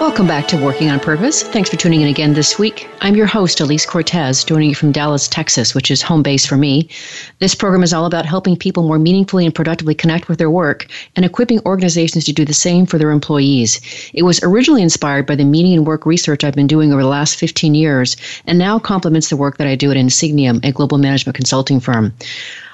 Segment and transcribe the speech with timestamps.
[0.00, 1.42] Welcome back to Working on Purpose.
[1.42, 2.88] Thanks for tuning in again this week.
[3.00, 6.56] I'm your host, Alise Cortez, joining you from Dallas, Texas, which is home base for
[6.56, 6.88] me.
[7.40, 10.86] This program is all about helping people more meaningfully and productively connect with their work
[11.16, 13.80] and equipping organizations to do the same for their employees.
[14.14, 17.08] It was originally inspired by the meaning and work research I've been doing over the
[17.08, 20.98] last 15 years and now complements the work that I do at Insigniam, a global
[20.98, 22.14] management consulting firm.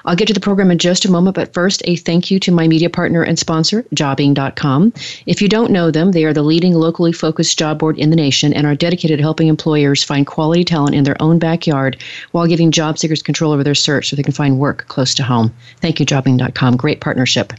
[0.05, 2.51] I'll get to the program in just a moment, but first, a thank you to
[2.51, 4.93] my media partner and sponsor, Jobing.com.
[5.25, 8.15] If you don't know them, they are the leading locally focused job board in the
[8.15, 11.97] nation and are dedicated to helping employers find quality talent in their own backyard
[12.31, 15.23] while giving job seekers control over their search so they can find work close to
[15.23, 15.53] home.
[15.81, 16.77] Thank you, Jobing.com.
[16.77, 17.53] Great partnership.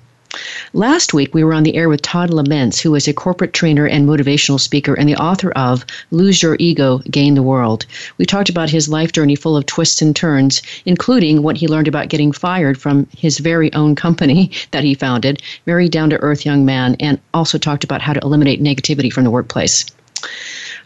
[0.72, 3.86] Last week, we were on the air with Todd Laments, who is a corporate trainer
[3.86, 7.86] and motivational speaker and the author of Lose Your Ego, Gain the World.
[8.18, 11.88] We talked about his life journey full of twists and turns, including what he learned
[11.88, 16.44] about getting fired from his very own company that he founded, very down to earth
[16.44, 19.86] young man, and also talked about how to eliminate negativity from the workplace.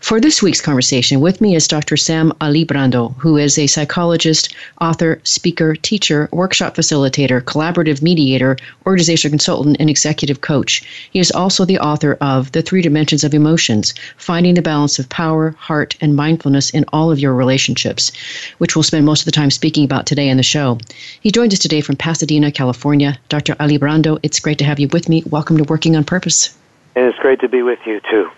[0.01, 1.97] For this week's conversation, with me is Dr.
[1.97, 9.77] Sam Alibrando, who is a psychologist, author, speaker, teacher, workshop facilitator, collaborative mediator, organizational consultant,
[9.79, 10.83] and executive coach.
[11.11, 15.09] He is also the author of The Three Dimensions of Emotions Finding the Balance of
[15.11, 18.11] Power, Heart, and Mindfulness in All of Your Relationships,
[18.57, 20.79] which we'll spend most of the time speaking about today in the show.
[21.21, 23.19] He joins us today from Pasadena, California.
[23.29, 23.55] Dr.
[23.57, 25.23] Alibrando, it's great to have you with me.
[25.27, 26.57] Welcome to Working on Purpose.
[26.97, 28.31] And it's great to be with you, too.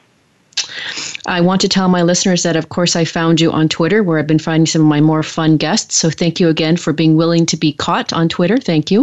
[1.26, 4.18] I want to tell my listeners that, of course, I found you on Twitter, where
[4.18, 5.96] I've been finding some of my more fun guests.
[5.96, 8.58] So thank you again for being willing to be caught on Twitter.
[8.58, 9.02] Thank you.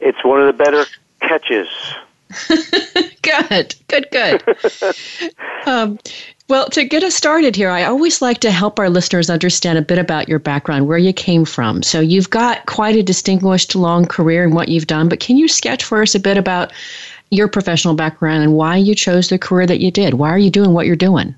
[0.00, 0.84] It's one of the better
[1.20, 1.68] catches.
[3.22, 4.42] good, good, good.
[5.66, 5.98] um,
[6.48, 9.82] well, to get us started here, I always like to help our listeners understand a
[9.82, 11.82] bit about your background, where you came from.
[11.82, 15.48] So, you've got quite a distinguished long career in what you've done, but can you
[15.48, 16.72] sketch for us a bit about
[17.30, 20.14] your professional background and why you chose the career that you did.
[20.14, 21.34] Why are you doing what you're doing?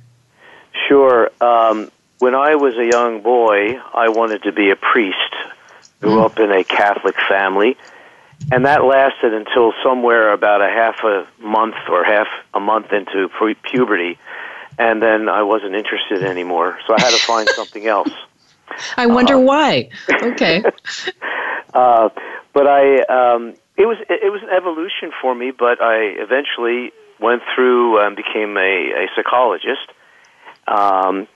[0.89, 1.31] Sure.
[1.41, 5.17] Um, when I was a young boy, I wanted to be a priest.
[6.01, 6.25] Grew mm.
[6.25, 7.77] up in a Catholic family,
[8.51, 13.29] and that lasted until somewhere about a half a month or half a month into
[13.39, 14.19] pu- puberty,
[14.79, 16.79] and then I wasn't interested anymore.
[16.87, 18.13] So I had to find something else.
[18.97, 19.91] I wonder uh, why.
[20.11, 20.63] Okay.
[21.75, 22.09] uh,
[22.53, 27.43] but I, um, it was it was an evolution for me, but I eventually went
[27.55, 29.89] through and became a, a psychologist,
[30.69, 31.27] um,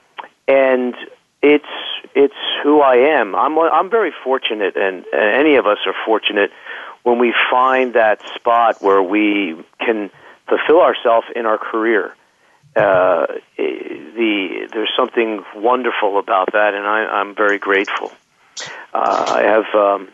[0.47, 0.93] and
[1.41, 1.65] it's
[2.13, 3.35] it's who I am.
[3.35, 6.51] I'm I'm very fortunate, and, and any of us are fortunate
[7.01, 10.11] when we find that spot where we can
[10.47, 12.13] fulfill ourselves in our career.
[12.75, 13.25] Uh,
[13.57, 18.11] the there's something wonderful about that, and I, I'm very grateful.
[18.93, 20.09] Uh, I have um,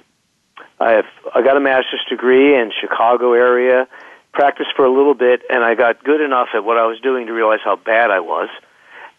[0.82, 1.06] I have
[1.36, 3.88] I got a master's degree in Chicago area,
[4.34, 7.28] practiced for a little bit, and I got good enough at what I was doing
[7.28, 8.50] to realize how bad I was.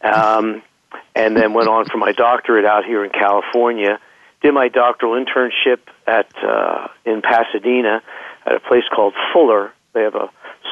[0.03, 0.63] Um,
[1.15, 4.01] and then went on for my doctorate out here in California.
[4.43, 8.03] Did my doctoral internship at uh, in Pasadena
[8.45, 9.73] at a place called Fuller.
[9.93, 10.31] They have a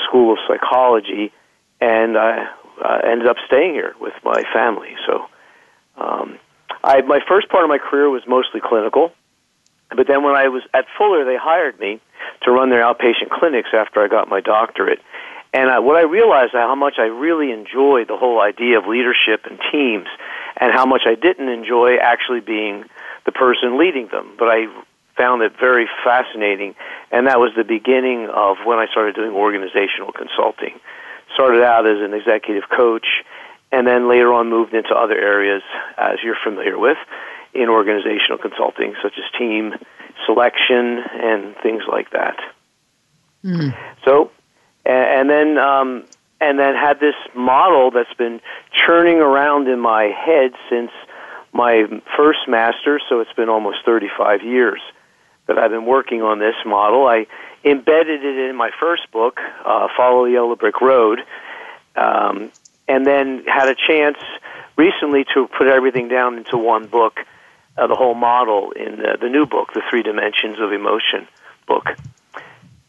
[0.08, 1.32] school of psychology,
[1.80, 2.48] and I
[2.84, 4.96] uh, ended up staying here with my family.
[5.06, 5.26] So,
[5.96, 6.38] um,
[6.82, 9.12] I my first part of my career was mostly clinical.
[9.96, 12.00] But then when I was at Fuller, they hired me
[12.42, 15.00] to run their outpatient clinics after I got my doctorate.
[15.52, 19.46] And I, what I realized how much I really enjoyed the whole idea of leadership
[19.46, 20.06] and teams,
[20.56, 22.84] and how much I didn't enjoy actually being
[23.26, 24.34] the person leading them.
[24.38, 24.66] But I
[25.16, 26.74] found it very fascinating,
[27.10, 30.78] and that was the beginning of when I started doing organizational consulting.
[31.34, 33.06] Started out as an executive coach,
[33.72, 35.62] and then later on moved into other areas,
[35.98, 36.98] as you're familiar with,
[37.54, 39.74] in organizational consulting, such as team
[40.26, 42.38] selection and things like that.
[43.44, 43.76] Mm.
[44.04, 44.30] So,
[44.84, 46.04] and, then um,
[46.40, 48.40] and then had this model that's been
[48.72, 50.90] churning around in my head since
[51.52, 51.84] my
[52.16, 53.00] first master.
[53.08, 54.80] So it's been almost 35 years
[55.46, 57.06] that I've been working on this model.
[57.06, 57.26] I
[57.64, 61.20] embedded it in my first book, uh, Follow the Yellow Brick Road,
[61.96, 62.50] um,
[62.88, 64.18] and then had a chance
[64.76, 67.20] recently to put everything down into one book
[67.76, 71.26] uh, the whole model in the, the new book, The Three Dimensions of Emotion
[71.66, 71.86] book.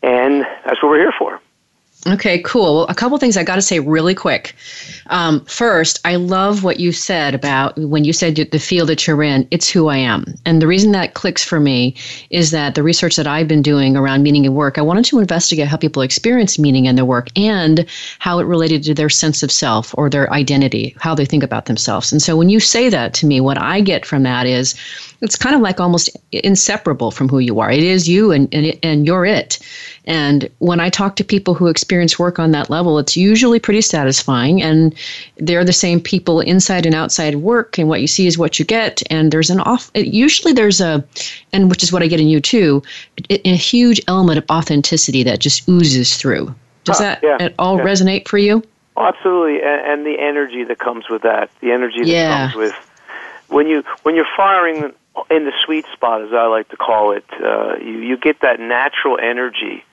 [0.01, 1.39] And that's what we're here for.
[2.07, 2.77] Okay, cool.
[2.77, 4.55] Well, a couple things I got to say really quick.
[5.07, 9.21] Um, first, I love what you said about when you said the field that you're
[9.21, 10.25] in, it's who I am.
[10.43, 11.95] And the reason that clicks for me
[12.31, 15.19] is that the research that I've been doing around meaning in work, I wanted to
[15.19, 17.85] investigate how people experience meaning in their work and
[18.17, 21.65] how it related to their sense of self or their identity, how they think about
[21.65, 22.11] themselves.
[22.11, 24.73] And so when you say that to me, what I get from that is
[25.21, 27.71] it's kind of like almost inseparable from who you are.
[27.71, 29.59] It is you and, and, and you're it.
[30.05, 33.81] And when I talk to people who experience work on that level, it's usually pretty
[33.81, 34.61] satisfying.
[34.61, 34.95] And
[35.37, 37.77] they're the same people inside and outside work.
[37.77, 39.03] And what you see is what you get.
[39.11, 41.05] And there's an off, usually there's a,
[41.53, 42.81] and which is what I get in you too,
[43.29, 46.53] a, huge element of authenticity that just oozes through.
[46.83, 47.83] Does huh, that yeah, at all yeah.
[47.83, 48.63] resonate for you?
[48.97, 49.61] Oh, absolutely.
[49.61, 52.51] And, and the energy that comes with that, the energy that Yeah.
[52.51, 52.75] comes with
[53.49, 54.93] when you when you're firing
[55.29, 58.59] in the sweet spot, as I like to call it, uh, you you get that
[58.59, 59.83] natural energy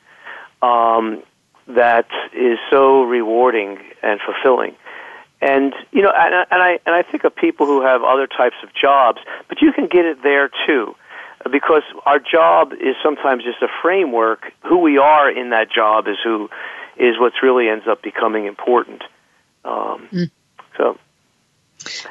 [0.62, 1.22] um,
[1.68, 4.74] that is so rewarding and fulfilling.
[5.40, 8.26] And you know, and, I- and I and I think of people who have other
[8.26, 10.96] types of jobs, but you can get it there too,
[11.50, 14.52] because our job is sometimes just a framework.
[14.64, 16.50] Who we are in that job is who
[16.96, 19.02] is what's really ends up becoming important.
[19.64, 20.08] Um,
[20.76, 20.98] So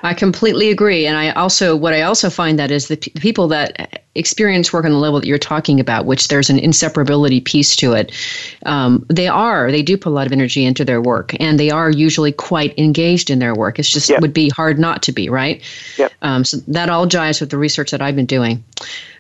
[0.04, 3.20] I completely agree, and I also what I also find that is the, p- the
[3.20, 7.44] people that experience work on the level that you're talking about, which there's an inseparability
[7.44, 8.12] piece to it.
[8.66, 11.70] Um, they are they do put a lot of energy into their work, and they
[11.70, 13.80] are usually quite engaged in their work.
[13.80, 14.20] It's just Yeah.
[14.22, 15.62] would be hard not to be, right?
[15.98, 16.12] Yep.
[16.22, 18.64] Um, so that all jives with the research that I've been doing.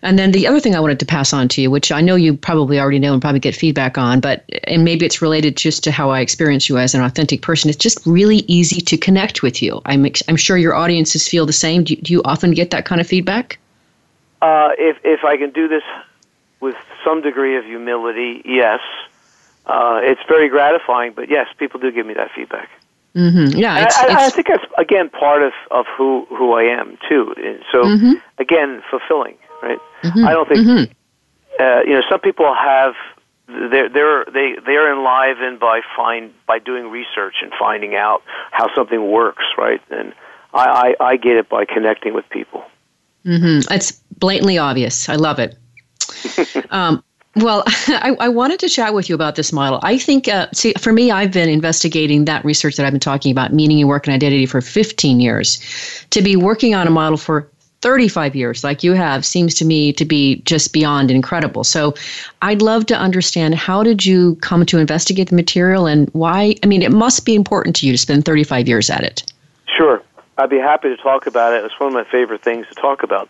[0.02, 2.16] And then the other thing I wanted to pass on to you, which I know
[2.16, 5.84] you probably already know and probably get feedback on, but and maybe it's related just
[5.86, 7.70] to how I experience you as an authentic person.
[7.70, 9.82] It's just really easy to connect with you.
[9.86, 11.84] I'm ex- I'm sure your audiences feel the same.
[11.84, 13.58] Do do you often get that kind of feedback?
[14.42, 15.84] Uh, if if I can do this
[16.60, 18.80] with some degree of humility, yes,
[19.66, 21.14] uh, it's very gratifying.
[21.16, 22.70] But yes, people do give me that feedback.
[23.16, 23.58] Mm-hmm.
[23.58, 26.98] Yeah, it's, I, I, I think that's again part of of who who I am
[27.10, 27.34] too.
[27.72, 28.22] So Mhm.
[28.38, 29.80] again, fulfilling, right?
[30.04, 30.28] Mhm.
[30.28, 30.92] I don't think Mhm.
[31.60, 32.96] uh, you know some people have
[33.48, 39.10] they're they're they they're enlivened by find by doing research and finding out how something
[39.10, 39.82] works, right?
[39.90, 40.14] And
[40.54, 42.66] I I, I get it by connecting with people.
[43.24, 45.10] Hmm It's blatantly obvious.
[45.10, 45.58] I love it.
[46.72, 47.04] um,
[47.38, 49.80] well, I, I wanted to chat with you about this model.
[49.84, 53.32] I think, uh, see, for me, I've been investigating that research that I've been talking
[53.32, 55.60] about, meaning and work and identity, for 15 years.
[56.12, 57.50] To be working on a model for
[57.82, 61.64] 35 years, like you have, seems to me to be just beyond incredible.
[61.64, 61.94] So
[62.42, 66.56] I'd love to understand how did you come to investigate the material and why?
[66.64, 69.32] I mean, it must be important to you to spend 35 years at it.
[69.78, 70.02] Sure,
[70.38, 71.66] I'd be happy to talk about it.
[71.66, 73.30] It's one of my favorite things to talk about.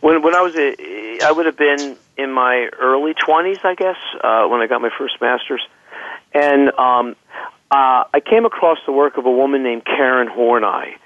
[0.00, 3.96] When when I was a, I would have been in my early twenties, I guess,
[4.22, 5.62] uh, when I got my first master's,
[6.34, 7.16] and um,
[7.70, 10.96] uh, I came across the work of a woman named Karen Horney.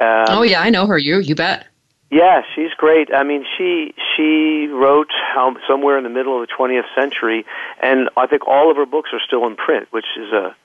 [0.00, 0.96] Um, oh, yeah, I know her.
[0.96, 1.66] You, you bet.
[2.10, 3.14] Yeah, she's great.
[3.14, 7.46] I mean, she she wrote how, somewhere in the middle of the 20th century,
[7.80, 10.56] and I think all of her books are still in print, which is a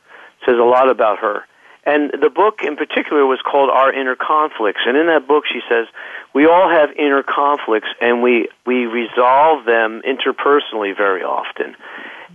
[0.46, 1.46] says a lot about her.
[1.86, 5.60] And the book in particular was called Our Inner Conflicts, and in that book she
[5.70, 5.88] says
[6.34, 11.76] we all have inner conflicts, and we we resolve them interpersonally very often.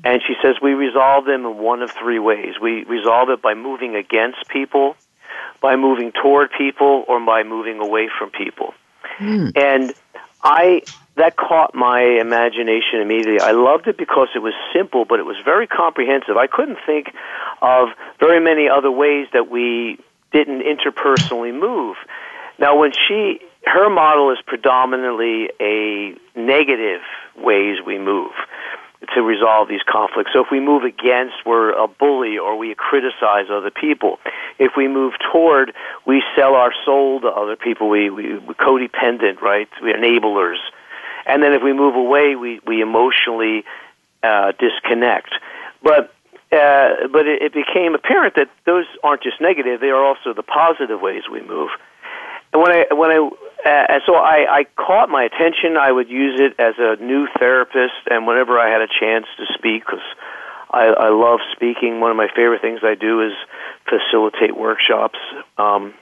[0.02, 2.54] And she says we resolve them in one of three ways.
[2.61, 4.97] We resolve it by moving against people,
[5.61, 8.73] by moving toward people, or by moving away from people.
[9.19, 9.49] Hmm.
[9.57, 9.92] And
[10.42, 10.82] I
[11.16, 13.40] that caught my imagination immediately.
[13.40, 16.37] I loved it because it was simple, but it was very comprehensive.
[16.37, 17.09] I couldn't think
[17.61, 19.99] of very many other ways that we
[20.32, 21.97] didn't interpersonally move.
[22.59, 27.02] Now, when she her model is predominantly a negative
[27.37, 28.32] ways we move
[29.14, 30.30] to resolve these conflicts.
[30.33, 34.19] So if we move against, we're a bully or we criticize other people.
[34.59, 35.73] If we move toward,
[36.07, 37.88] we sell our soul to other people.
[37.88, 39.69] We, we we're codependent, right?
[39.80, 40.59] We're enablers.
[41.26, 43.64] And then if we move away, we, we emotionally
[44.23, 45.30] uh, disconnect.
[45.83, 46.12] But
[46.52, 50.42] uh, but it, it became apparent that those aren't just negative; they are also the
[50.42, 51.71] positive ways we move.
[52.52, 53.30] And when I when I
[53.64, 55.76] uh, so I, I caught my attention.
[55.76, 59.45] I would use it as a new therapist, and whenever I had a chance to
[59.54, 60.04] speak, because
[60.71, 62.00] I, I love speaking.
[62.00, 63.33] One of my favorite things I do is
[63.85, 65.19] facilitate workshops.
[65.59, 65.95] Um,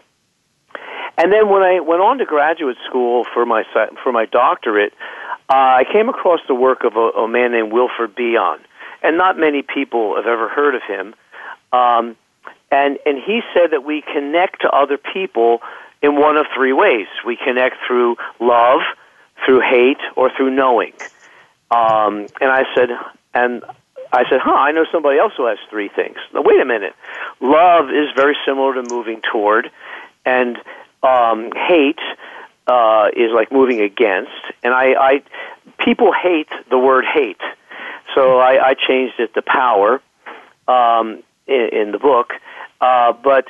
[1.16, 3.64] and then when I went on to graduate school for my
[4.02, 4.92] for my doctorate,
[5.48, 8.60] uh, I came across the work of a, a man named Wilfred Bion,
[9.02, 11.14] and not many people have ever heard of him.
[11.72, 12.16] Um,
[12.70, 15.60] and and he said that we connect to other people
[16.02, 17.06] in one of three ways.
[17.26, 18.80] We connect through love,
[19.44, 20.92] through hate, or through knowing.
[21.70, 22.88] Um, and I said,
[23.34, 23.62] and
[24.12, 26.16] I said, huh, I know somebody else who has three things.
[26.32, 26.94] Now, wait a minute.
[27.40, 29.70] Love is very similar to moving toward,
[30.24, 30.56] and
[31.02, 32.00] um, hate
[32.66, 34.30] uh, is like moving against.
[34.62, 35.22] And I, I,
[35.84, 37.40] people hate the word hate,
[38.14, 40.00] so I, I changed it to power
[40.66, 42.32] um, in, in the book.
[42.80, 43.46] Uh, but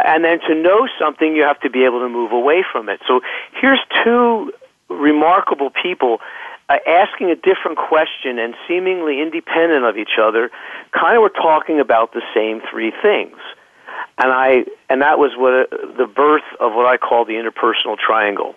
[0.00, 3.00] and then to know something, you have to be able to move away from it.
[3.06, 3.20] So
[3.60, 4.52] here's two
[4.88, 6.20] remarkable people
[6.68, 10.50] uh, asking a different question and seemingly independent of each other,
[10.92, 13.36] kind of were talking about the same three things.
[14.18, 17.98] And I and that was what uh, the birth of what I call the interpersonal
[17.98, 18.54] triangle.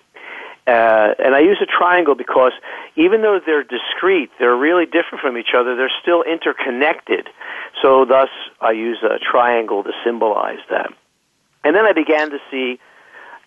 [0.67, 2.51] Uh, and I use a triangle because
[2.95, 5.75] even though they're discrete, they're really different from each other.
[5.75, 7.29] They're still interconnected.
[7.81, 10.91] So thus, I use a triangle to symbolize that.
[11.65, 12.79] And then I began to see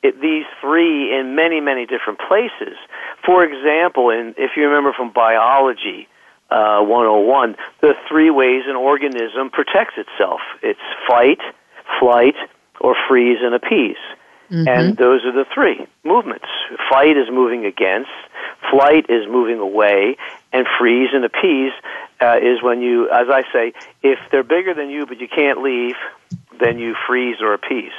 [0.02, 2.76] it, these three in many, many different places.
[3.24, 6.08] For example, in, if you remember from biology
[6.50, 11.40] uh, 101, the three ways an organism protects itself it's fight,
[12.00, 12.34] flight,
[12.80, 13.96] or freeze and appease.
[14.50, 14.68] Mm-hmm.
[14.68, 16.46] And those are the three movements.
[16.90, 18.10] Fight is moving against,
[18.70, 20.16] flight is moving away,
[20.52, 21.72] and freeze and appease
[22.20, 25.62] uh, is when you, as I say, if they're bigger than you but you can't
[25.62, 25.96] leave,
[26.60, 27.92] then you freeze or appease.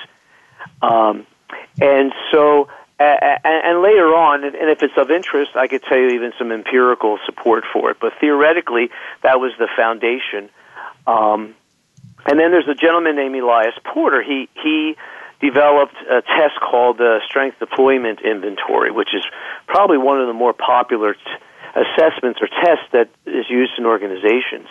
[0.81, 1.25] Um,
[1.81, 6.09] and so, and, and later on, and if it's of interest, I could tell you
[6.09, 7.97] even some empirical support for it.
[7.99, 8.89] But theoretically,
[9.23, 10.49] that was the foundation.
[11.07, 11.55] Um,
[12.25, 14.21] and then there's a gentleman named Elias Porter.
[14.21, 14.95] He he
[15.41, 19.23] developed a test called the Strength Deployment Inventory, which is
[19.67, 21.19] probably one of the more popular t-
[21.75, 24.67] assessments or tests that is used in organizations.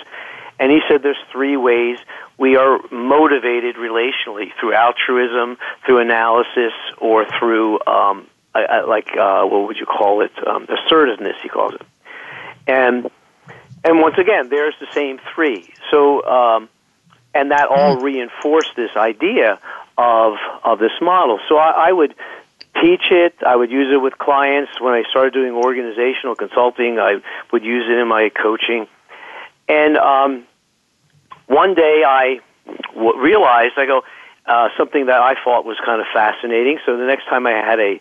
[0.60, 1.98] And he said there's three ways
[2.36, 9.44] we are motivated relationally through altruism, through analysis, or through um, I, I, like uh,
[9.44, 10.32] what would you call it?
[10.46, 11.82] Um, assertiveness, he calls it.
[12.66, 13.10] And
[13.84, 15.72] and once again, there's the same three.
[15.90, 16.68] So um,
[17.34, 18.04] and that all mm-hmm.
[18.04, 19.58] reinforced this idea
[19.96, 20.34] of
[20.64, 21.38] of this model.
[21.48, 22.14] So I, I would
[22.80, 23.34] teach it.
[23.46, 26.98] I would use it with clients when I started doing organizational consulting.
[26.98, 27.20] I
[27.52, 28.86] would use it in my coaching,
[29.68, 30.46] and um,
[31.48, 32.40] one day I
[32.94, 34.02] w- realized, I go,
[34.46, 36.78] uh, something that I thought was kind of fascinating.
[36.86, 38.00] So the next time I had a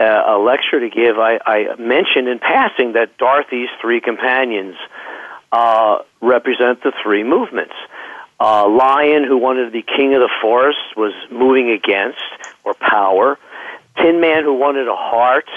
[0.00, 4.76] uh, a lecture to give, I, I mentioned in passing that Dorothy's three companions
[5.50, 7.74] uh, represent the three movements.
[8.38, 12.22] Uh, lion, who wanted to be king of the forest, was moving against
[12.62, 13.38] or power.
[13.96, 15.48] Tin Man, who wanted a heart,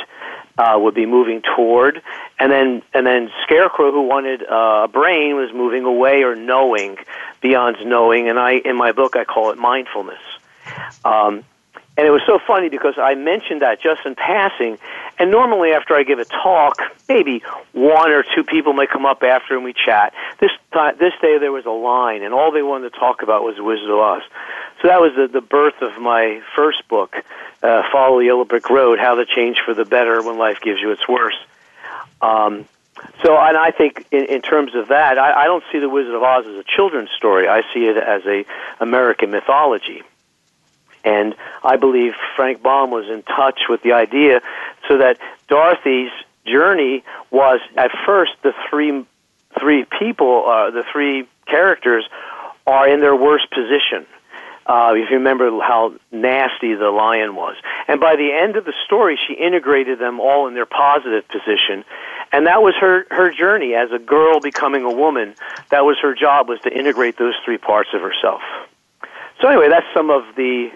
[0.58, 2.02] uh, would be moving toward,
[2.40, 6.98] and then and then Scarecrow, who wanted uh, a brain, was moving away or knowing
[7.42, 8.30] beyond knowing.
[8.30, 10.22] And I, in my book, I call it mindfulness.
[11.04, 11.44] Um,
[11.98, 14.78] and it was so funny because I mentioned that just in passing.
[15.20, 16.78] And normally, after I give a talk,
[17.10, 17.44] maybe
[17.74, 20.14] one or two people may come up after and we chat.
[20.40, 23.44] This time, this day, there was a line, and all they wanted to talk about
[23.44, 24.22] was Wizard of Oz.
[24.82, 27.16] So that was the, the birth of my first book,
[27.62, 30.80] uh, Follow the Yellow Brick Road: How to Change for the Better When Life Gives
[30.80, 31.38] You Its Worst.
[32.22, 32.66] Um,
[33.24, 36.16] so, and I think in, in terms of that, I, I don't see the Wizard
[36.16, 37.48] of Oz as a children's story.
[37.48, 38.46] I see it as a
[38.80, 40.04] American mythology.
[41.04, 44.42] And I believe Frank Baum was in touch with the idea
[44.88, 45.18] so that
[45.48, 46.12] Dorothy's
[46.46, 49.06] journey was at first the three
[49.60, 52.08] three people, uh, the three characters
[52.66, 54.06] are in their worst position.
[54.66, 57.56] Uh, if you remember how nasty the lion was.
[57.88, 61.84] And by the end of the story, she integrated them all in their positive position.
[62.32, 65.34] And that was her, her journey as a girl becoming a woman.
[65.72, 68.42] That was her job, was to integrate those three parts of herself.
[69.42, 70.70] So anyway, that's some of the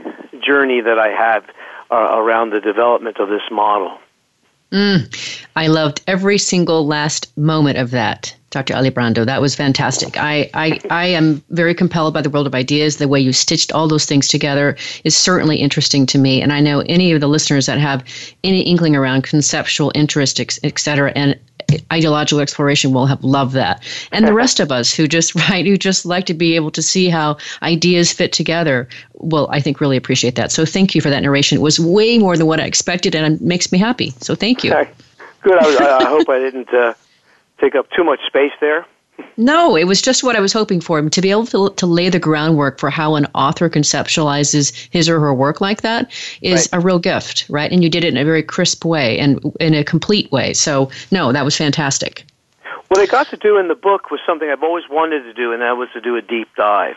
[0.43, 1.43] journey that I had
[1.91, 4.00] uh, around the development of this model.
[4.72, 8.74] Mm, I loved every single last moment of that, Dr.
[8.74, 9.26] Alibrando.
[9.26, 10.18] That was fantastic.
[10.18, 12.98] I, I, I am very compelled by the world of ideas.
[12.98, 16.42] The way you stitched all those things together is certainly interesting to me.
[16.42, 18.02] And I know any of the listeners that have
[18.46, 21.38] any inkling around conceptual interest, et cetera, and
[21.92, 23.84] ideological exploration will have loved that.
[24.14, 26.82] And the rest of us who just right who just like to be able to
[26.82, 30.54] see how ideas fit together will I think really appreciate that.
[30.54, 31.58] So thank you for that narration.
[31.58, 34.14] It was way more than what I expected and it makes me happy.
[34.22, 34.72] So thank you.
[35.42, 35.58] Good.
[35.58, 36.94] I, I hope I didn't uh,
[37.60, 38.86] take up too much space there.
[39.38, 41.02] No, it was just what I was hoping for.
[41.02, 45.20] To be able to, to lay the groundwork for how an author conceptualizes his or
[45.20, 46.80] her work like that is right.
[46.80, 47.72] a real gift, right?
[47.72, 50.54] And you did it in a very crisp way and in a complete way.
[50.54, 52.26] So, no, that was fantastic.
[52.90, 55.52] What I got to do in the book was something I've always wanted to do,
[55.52, 56.96] and that was to do a deep dive.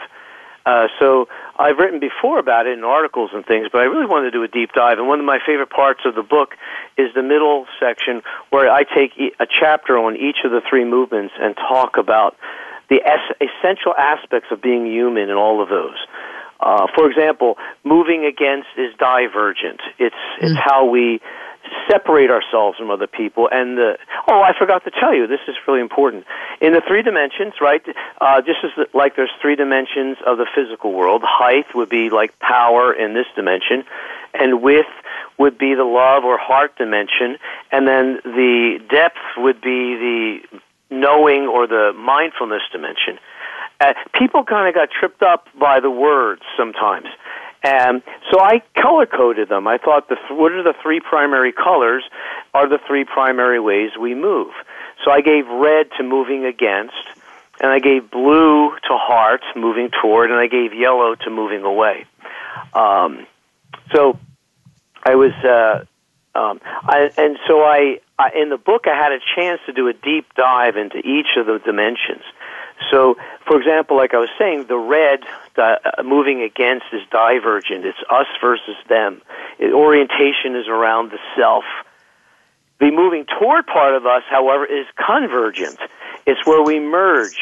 [0.67, 4.31] Uh, so I've written before about it in articles and things, but I really wanted
[4.31, 4.99] to do a deep dive.
[4.99, 6.55] And one of my favorite parts of the book
[6.97, 11.35] is the middle section where I take a chapter on each of the three movements
[11.41, 12.37] and talk about
[12.91, 15.97] the es- essential aspects of being human in all of those.
[16.61, 19.81] Uh, for example, moving against is divergent.
[19.99, 20.62] It's it's mm.
[20.62, 21.21] how we
[21.90, 23.48] separate ourselves from other people.
[23.50, 26.25] And the, oh, I forgot to tell you, this is really important.
[26.60, 27.82] In the three dimensions, right?
[28.20, 31.22] Uh, just as the, like there's three dimensions of the physical world.
[31.25, 33.84] Height would be like power in this dimension,
[34.34, 34.88] and width
[35.38, 37.38] would be the love or heart dimension,
[37.70, 40.38] and then the depth would be the
[40.90, 43.18] knowing or the mindfulness dimension.
[43.80, 47.06] Uh, people kind of got tripped up by the words sometimes.
[47.68, 49.68] And so I color coded them.
[49.68, 52.02] I thought, the th- what are the three primary colors?
[52.54, 54.52] Are the three primary ways we move?
[55.04, 56.94] So I gave red to moving against,
[57.60, 62.06] and I gave blue to heart, moving toward, and I gave yellow to moving away.
[62.72, 63.26] Um,
[63.94, 64.18] so
[65.04, 65.84] I was, uh,
[66.38, 69.88] um, I, and so I, I, in the book, I had a chance to do
[69.88, 72.25] a deep dive into each of the dimensions.
[72.90, 73.16] So,
[73.47, 75.20] for example, like I was saying, the red
[75.56, 77.85] uh, moving against is divergent.
[77.85, 79.20] It's us versus them.
[79.58, 81.64] It, orientation is around the self.
[82.80, 85.78] The moving toward part of us, however, is convergent.
[86.26, 87.40] It's where we merge,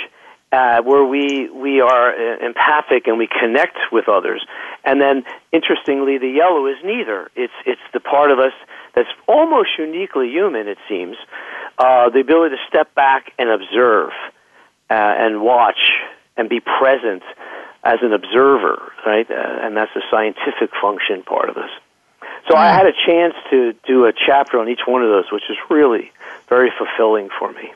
[0.51, 4.45] uh, where we we are uh, empathic and we connect with others.
[4.85, 7.31] And then, interestingly, the yellow is neither.
[7.37, 8.53] It's it's the part of us
[8.95, 10.69] that's almost uniquely human.
[10.69, 11.17] It seems
[11.79, 14.13] uh, the ability to step back and observe
[14.91, 15.79] uh, and watch
[16.37, 17.23] and be present
[17.85, 19.31] as an observer, right?
[19.31, 21.71] Uh, and that's the scientific function part of us.
[22.49, 22.57] So.
[22.57, 25.57] I had a chance to do a chapter on each one of those, which is
[25.69, 26.13] really
[26.49, 27.73] very fulfilling for me.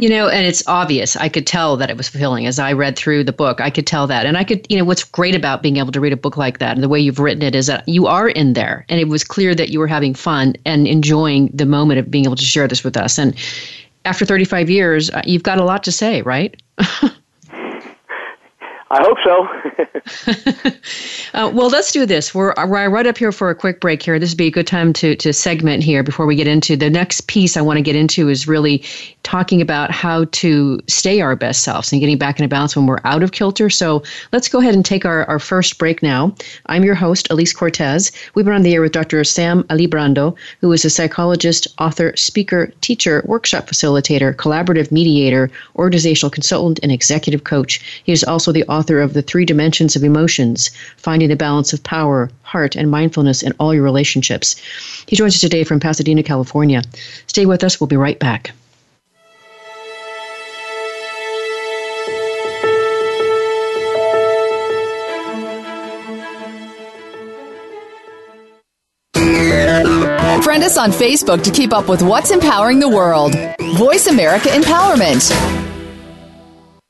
[0.00, 1.16] You know, and it's obvious.
[1.16, 3.60] I could tell that it was fulfilling as I read through the book.
[3.60, 4.26] I could tell that.
[4.26, 6.58] And I could, you know, what's great about being able to read a book like
[6.58, 8.84] that and the way you've written it is that you are in there.
[8.88, 12.26] And it was clear that you were having fun and enjoying the moment of being
[12.26, 13.16] able to share this with us.
[13.16, 13.34] And
[14.06, 16.54] after 35 years, uh, you've got a lot to say, right?
[18.88, 19.48] I hope so.
[21.34, 22.32] uh, well, let's do this.
[22.32, 24.20] We're, we're right up here for a quick break here.
[24.20, 26.88] This would be a good time to, to segment here before we get into the
[26.88, 28.84] next piece I want to get into is really
[29.24, 33.00] talking about how to stay our best selves and getting back into balance when we're
[33.02, 33.68] out of kilter.
[33.68, 36.32] So let's go ahead and take our, our first break now.
[36.66, 38.12] I'm your host, Alise Cortez.
[38.34, 39.24] We've been on the air with Dr.
[39.24, 46.78] Sam Alibrando, who is a psychologist, author, speaker, teacher, workshop facilitator, collaborative mediator, organizational consultant,
[46.84, 48.02] and executive coach.
[48.04, 51.82] He is also the author of The Three Dimensions of Emotions Finding the Balance of
[51.82, 54.56] Power, Heart, and Mindfulness in All Your Relationships.
[55.06, 56.82] He joins us today from Pasadena, California.
[57.26, 58.52] Stay with us, we'll be right back.
[70.42, 73.34] Friend us on Facebook to keep up with what's empowering the world.
[73.76, 75.65] Voice America Empowerment.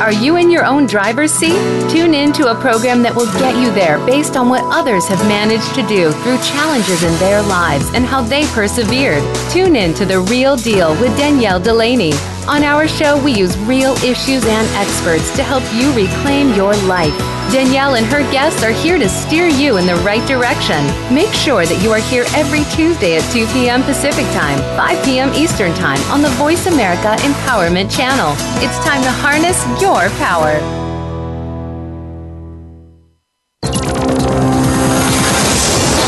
[0.00, 1.56] Are you in your own driver's seat?
[1.88, 5.20] Tune in to a program that will get you there based on what others have
[5.28, 9.22] managed to do through challenges in their lives and how they persevered.
[9.50, 12.12] Tune in to The Real Deal with Danielle Delaney.
[12.46, 17.16] On our show, we use real issues and experts to help you reclaim your life.
[17.50, 20.84] Danielle and her guests are here to steer you in the right direction.
[21.12, 23.82] Make sure that you are here every Tuesday at 2 p.m.
[23.82, 25.32] Pacific Time, 5 p.m.
[25.32, 28.34] Eastern Time on the Voice America Empowerment Channel.
[28.62, 30.60] It's time to harness your power.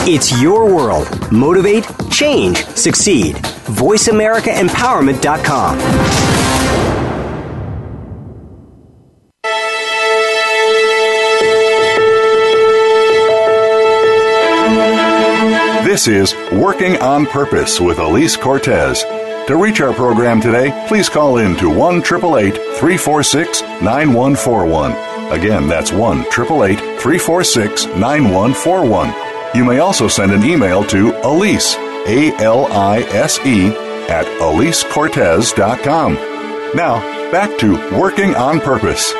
[0.07, 1.09] It's your world.
[1.33, 3.39] Motivate, change, succeed.
[3.67, 5.79] VoiceAmericaEmpowerment.com.
[15.85, 19.05] This is Working on Purpose with Alise Cortez.
[19.47, 24.93] To reach our program today, please call in to 1 346 9141.
[25.33, 29.57] Again, that's 1 888 346 9141.
[29.57, 33.69] You may also send an email to Alise, A L I S E,
[34.09, 36.15] at AliseCortez.com.
[36.75, 37.01] Now,
[37.33, 39.13] back to Working on Purpose.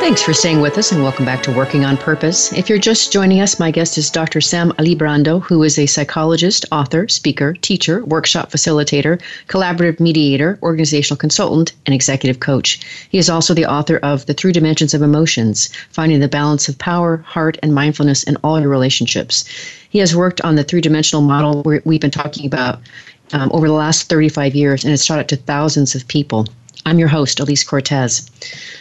[0.00, 2.52] Thanks for staying with us and welcome back to Working on Purpose.
[2.52, 4.40] If you're just joining us, my guest is Dr.
[4.40, 11.72] Sam Alibrando, who is a psychologist, author, speaker, teacher, workshop facilitator, collaborative mediator, organizational consultant,
[11.84, 12.80] and executive coach.
[13.10, 16.78] He is also the author of The Three Dimensions of Emotions Finding the Balance of
[16.78, 19.44] Power, Heart, and Mindfulness in All Your Relationships.
[19.90, 22.78] He has worked on the three dimensional model we've been talking about
[23.32, 26.46] um, over the last 35 years and has taught it to thousands of people.
[26.88, 28.30] I'm your host, Alise Cortez.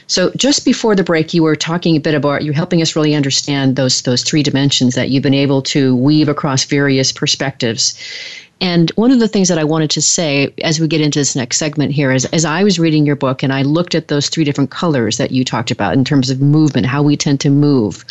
[0.07, 3.13] So, just before the break, you were talking a bit about you're helping us really
[3.13, 7.99] understand those those three dimensions that you've been able to weave across various perspectives.
[8.59, 11.35] And one of the things that I wanted to say as we get into this
[11.35, 14.29] next segment here is as I was reading your book and I looked at those
[14.29, 17.49] three different colors that you talked about in terms of movement, how we tend to
[17.49, 18.03] move,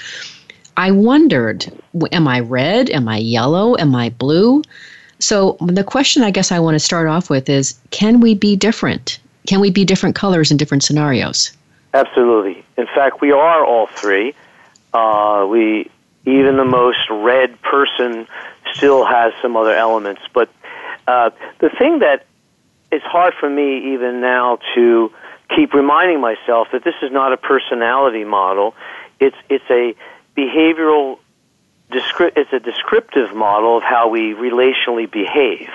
[0.76, 1.66] I wondered,
[2.12, 2.90] am I red?
[2.90, 3.76] Am I yellow?
[3.78, 4.62] Am I blue?
[5.18, 8.54] So the question I guess I want to start off with is can we be
[8.54, 9.18] different?
[9.46, 11.52] Can we be different colors in different scenarios?
[11.94, 12.64] Absolutely.
[12.76, 14.34] In fact, we are all three.
[14.92, 15.90] Uh, we
[16.24, 18.26] even the most red person
[18.74, 20.22] still has some other elements.
[20.34, 20.50] But
[21.06, 21.30] uh,
[21.60, 22.26] the thing that
[22.90, 25.12] is hard for me even now to
[25.54, 28.74] keep reminding myself that this is not a personality model.
[29.20, 29.94] It's it's a
[30.36, 31.18] behavioral
[31.90, 35.70] it's a descriptive model of how we relationally behave.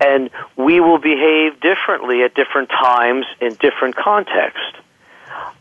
[0.00, 4.76] And we will behave differently at different times in different contexts.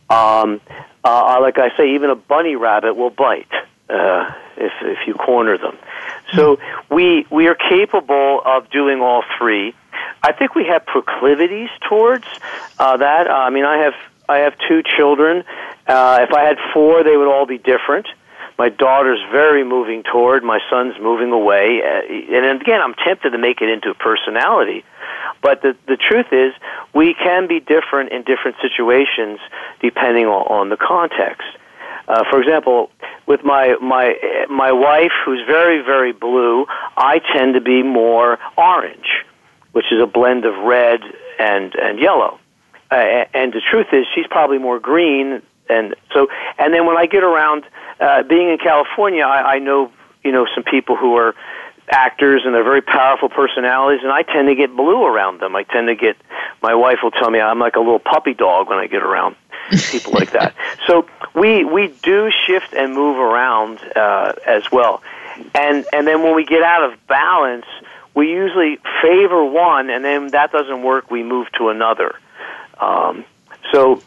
[0.09, 0.61] Um,
[1.03, 3.51] uh, like I say, even a bunny rabbit will bite
[3.89, 5.77] uh, if, if you corner them.
[6.33, 9.73] So we, we are capable of doing all three.
[10.21, 12.25] I think we have proclivities towards
[12.77, 13.27] uh, that.
[13.27, 13.93] Uh, I mean, I have,
[14.27, 15.43] I have two children.
[15.87, 18.07] Uh, if I had four, they would all be different
[18.57, 21.81] my daughter's very moving toward, my son's moving away.
[21.83, 24.85] Uh, and again, I'm tempted to make it into a personality.
[25.41, 26.53] But the, the truth is,
[26.93, 29.39] we can be different in different situations
[29.81, 31.47] depending on, on the context.
[32.07, 32.91] Uh, for example,
[33.25, 34.13] with my my
[34.47, 36.65] my wife, who's very very blue,
[36.95, 39.25] I tend to be more orange,
[39.71, 41.01] which is a blend of red
[41.39, 42.39] and and yellow.
[42.91, 47.05] Uh, and the truth is, she's probably more green, and so and then when I
[47.05, 47.63] get around
[47.99, 49.91] uh, being in California, I, I know
[50.23, 51.35] you know some people who are
[51.89, 55.55] actors and they're very powerful personalities, and I tend to get blue around them.
[55.55, 56.17] I tend to get
[56.61, 59.35] my wife will tell me I'm like a little puppy dog when I get around
[59.91, 60.55] people like that.
[60.87, 65.01] So we we do shift and move around uh, as well,
[65.53, 67.65] and and then when we get out of balance,
[68.15, 72.15] we usually favor one, and then that doesn't work, we move to another.
[72.79, 73.25] Um,
[73.71, 74.01] so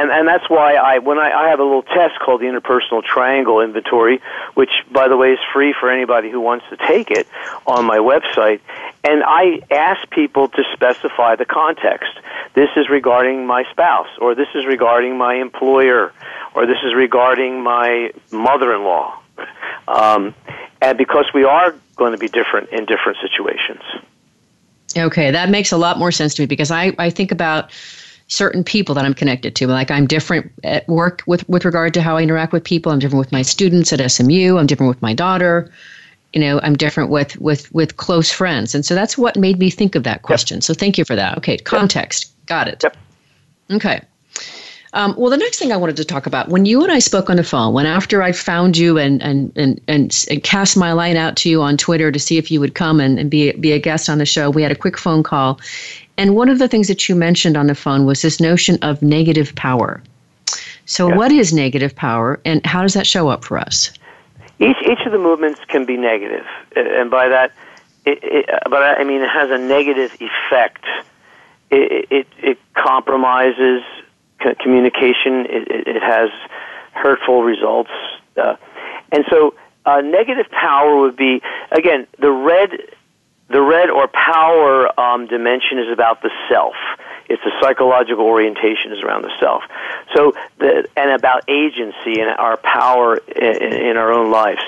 [0.00, 3.04] and and that's why I when I, I have a little test called the interpersonal
[3.04, 4.22] triangle inventory,
[4.54, 7.26] which by the way is free for anybody who wants to take it
[7.66, 8.60] on my website.
[9.04, 12.10] And I ask people to specify the context.
[12.54, 16.12] This is regarding my spouse, or this is regarding my employer,
[16.54, 19.18] or this is regarding my mother-in-law.
[19.88, 20.34] Um,
[20.82, 23.82] and because we are going to be different in different situations.
[24.96, 27.70] Okay, that makes a lot more sense to me because I, I think about
[28.30, 29.66] certain people that I'm connected to.
[29.66, 32.92] Like I'm different at work with, with regard to how I interact with people.
[32.92, 34.56] I'm different with my students at SMU.
[34.56, 35.70] I'm different with my daughter.
[36.32, 39.68] You know, I'm different with with with close friends, and so that's what made me
[39.68, 40.58] think of that question.
[40.58, 40.62] Yep.
[40.62, 41.36] So thank you for that.
[41.38, 42.46] Okay, context, yep.
[42.46, 42.82] got it.
[42.84, 42.96] Yep.
[43.72, 44.00] Okay.
[44.92, 47.30] Um, well, the next thing I wanted to talk about when you and I spoke
[47.30, 50.92] on the phone, when after I found you and and and and, and cast my
[50.92, 53.50] line out to you on Twitter to see if you would come and, and be
[53.52, 55.58] be a guest on the show, we had a quick phone call,
[56.20, 59.00] and one of the things that you mentioned on the phone was this notion of
[59.00, 60.02] negative power.
[60.84, 61.16] So, yes.
[61.16, 63.90] what is negative power, and how does that show up for us?
[64.58, 66.44] Each each of the movements can be negative,
[66.76, 67.52] and by that,
[68.04, 70.84] it, it, but I mean it has a negative effect.
[71.70, 73.82] It it, it compromises
[74.58, 75.46] communication.
[75.48, 76.28] It, it, has
[76.92, 77.92] hurtful results,
[78.36, 78.56] uh,
[79.10, 79.54] and so
[79.86, 81.40] uh, negative power would be
[81.72, 82.72] again the red
[83.50, 86.74] the red or power um, dimension is about the self.
[87.28, 89.62] It's the psychological orientation is around the self.
[90.14, 94.60] So, the, and about agency and our power in, in our own lives.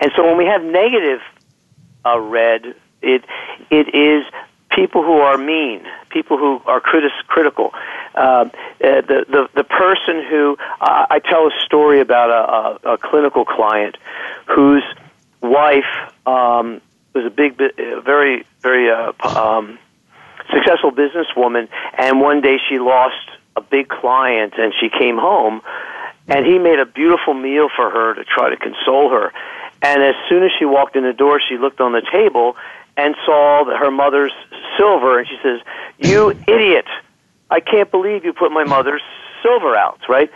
[0.00, 1.20] And so, when we have negative
[2.04, 3.24] uh, red, it
[3.70, 4.24] it is
[4.70, 7.72] people who are mean, people who are critis- critical.
[8.14, 8.48] Uh, uh,
[8.80, 13.44] the, the the person who uh, I tell a story about a, a, a clinical
[13.44, 13.96] client
[14.46, 14.84] whose
[15.42, 15.84] wife
[16.26, 16.80] um,
[17.16, 19.78] was a big, very, very uh, um,
[20.52, 25.62] successful businesswoman, and one day she lost a big client, and she came home,
[26.28, 29.32] and he made a beautiful meal for her to try to console her.
[29.82, 32.56] And as soon as she walked in the door, she looked on the table
[32.96, 34.32] and saw her mother's
[34.76, 35.60] silver, and she says,
[35.98, 36.86] "You idiot!
[37.50, 39.02] I can't believe you put my mother's
[39.42, 40.30] silver out." Right?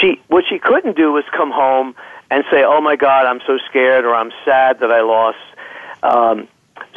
[0.00, 1.94] She what she couldn't do was come home
[2.30, 5.38] and say, "Oh my God, I'm so scared," or "I'm sad that I lost."
[6.02, 6.48] Um,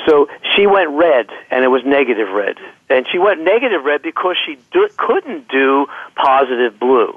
[0.07, 2.57] so she went red, and it was negative red.
[2.89, 7.15] And she went negative red because she do, couldn't do positive blue.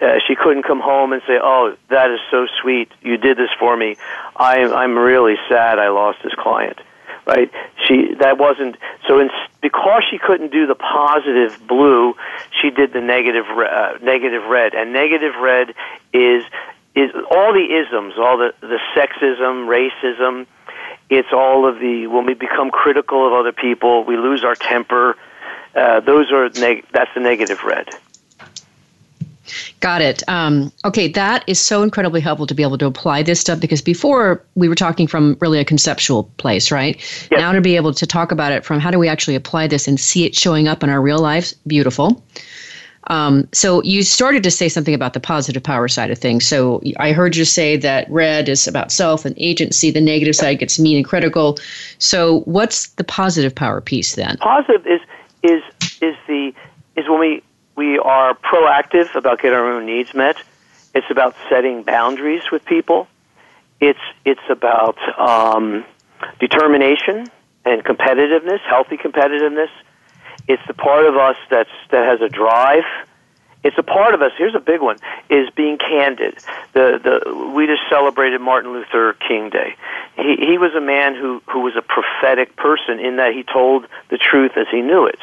[0.00, 2.90] Uh, she couldn't come home and say, "Oh, that is so sweet.
[3.02, 3.96] You did this for me.
[4.34, 5.78] I'm I'm really sad.
[5.78, 6.80] I lost this client."
[7.24, 7.52] Right?
[7.86, 9.20] She that wasn't so.
[9.20, 12.16] In, because she couldn't do the positive blue,
[12.60, 14.74] she did the negative uh, negative red.
[14.74, 15.72] And negative red
[16.12, 16.42] is
[16.96, 20.46] is all the isms, all the the sexism, racism.
[21.12, 25.14] It's all of the when we become critical of other people, we lose our temper.
[25.74, 27.90] Uh, those are neg- that's the negative red.
[29.80, 30.26] Got it.
[30.26, 33.82] Um, okay, that is so incredibly helpful to be able to apply this stuff because
[33.82, 36.98] before we were talking from really a conceptual place, right?
[37.30, 39.86] Now to be able to talk about it from how do we actually apply this
[39.86, 42.24] and see it showing up in our real lives, beautiful.
[43.08, 46.46] Um, so you started to say something about the positive power side of things.
[46.46, 49.90] So I heard you say that red is about self and agency.
[49.90, 51.58] The negative side gets mean and critical.
[51.98, 54.36] So what's the positive power piece then?
[54.38, 55.00] Positive is
[55.42, 55.62] is
[56.00, 56.54] is the
[56.96, 57.42] is when we
[57.74, 60.36] we are proactive about getting our own needs met.
[60.94, 63.08] It's about setting boundaries with people.
[63.80, 65.84] It's it's about um,
[66.38, 67.26] determination
[67.64, 69.70] and competitiveness, healthy competitiveness.
[70.48, 72.84] It's the part of us that's that has a drive.
[73.64, 74.32] It's a part of us.
[74.36, 74.96] Here's a big one:
[75.30, 76.36] is being candid.
[76.72, 79.76] The the we just celebrated Martin Luther King Day.
[80.16, 83.86] He he was a man who who was a prophetic person in that he told
[84.10, 85.18] the truth as he knew it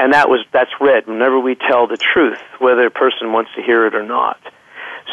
[0.00, 1.06] and that was that's red.
[1.06, 4.40] Whenever we tell the truth, whether a person wants to hear it or not.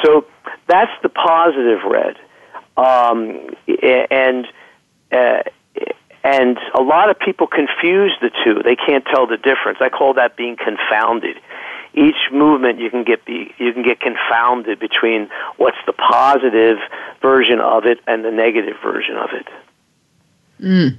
[0.03, 0.25] So
[0.67, 2.15] that's the positive red,
[2.77, 3.49] um,
[4.09, 4.47] and
[5.11, 5.43] uh,
[6.27, 8.61] and a lot of people confuse the two.
[8.61, 9.77] They can't tell the difference.
[9.79, 11.37] I call that being confounded.
[11.93, 16.79] Each movement you can get be, you can get confounded between what's the positive
[17.21, 19.47] version of it and the negative version of it.
[20.61, 20.97] Mm.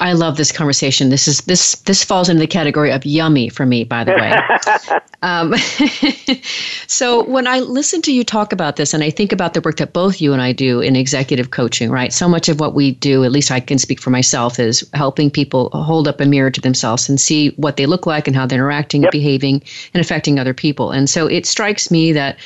[0.00, 1.10] I love this conversation.
[1.10, 5.00] This is this this falls into the category of yummy for me, by the way.
[5.22, 5.54] um,
[6.86, 9.76] so when I listen to you talk about this, and I think about the work
[9.76, 12.14] that both you and I do in executive coaching, right?
[12.14, 15.30] So much of what we do, at least I can speak for myself, is helping
[15.30, 18.46] people hold up a mirror to themselves and see what they look like and how
[18.46, 19.12] they're interacting, yep.
[19.12, 20.92] behaving, and affecting other people.
[20.92, 22.38] And so it strikes me that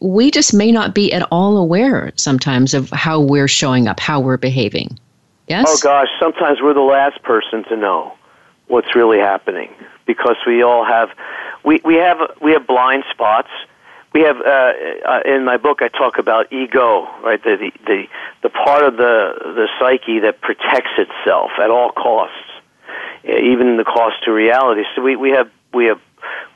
[0.00, 4.20] we just may not be at all aware sometimes of how we're showing up, how
[4.20, 4.98] we're behaving.
[5.48, 5.64] Yes?
[5.66, 8.14] Oh gosh, sometimes we're the last person to know
[8.66, 9.70] what's really happening
[10.06, 11.08] because we all have
[11.64, 13.48] we we have we have blind spots.
[14.12, 14.72] We have uh,
[15.06, 17.42] uh, in my book I talk about ego, right?
[17.42, 18.04] The, the the
[18.42, 22.36] the part of the the psyche that protects itself at all costs,
[23.24, 24.82] even the cost to reality.
[24.94, 26.00] So we we have we have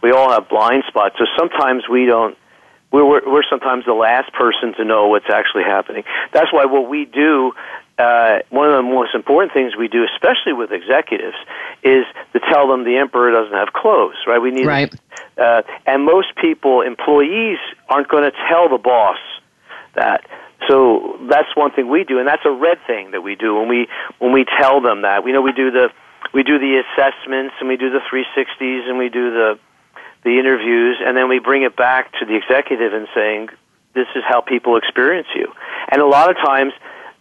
[0.03, 1.17] we all have blind spots.
[1.19, 2.37] So sometimes we don't
[2.93, 6.05] we're, we're sometimes the last person to know what's actually happening.
[6.33, 7.53] That's why what we do
[7.99, 11.37] uh, one of the most important things we do, especially with executives,
[11.83, 14.17] is to tell them the emperor doesn't have clothes.
[14.27, 14.41] Right?
[14.41, 14.95] We need, right.
[15.37, 19.19] Uh, and most people, employees, aren't going to tell the boss
[19.95, 20.27] that.
[20.69, 23.69] So that's one thing we do, and that's a red thing that we do when
[23.69, 23.89] we
[24.21, 25.25] when we tell them that.
[25.25, 25.89] We know we do the
[26.33, 29.59] we do the assessments and we do the 360s and we do the
[30.25, 33.49] the interviews, and then we bring it back to the executive and saying,
[33.93, 35.53] "This is how people experience you."
[35.91, 36.73] And a lot of times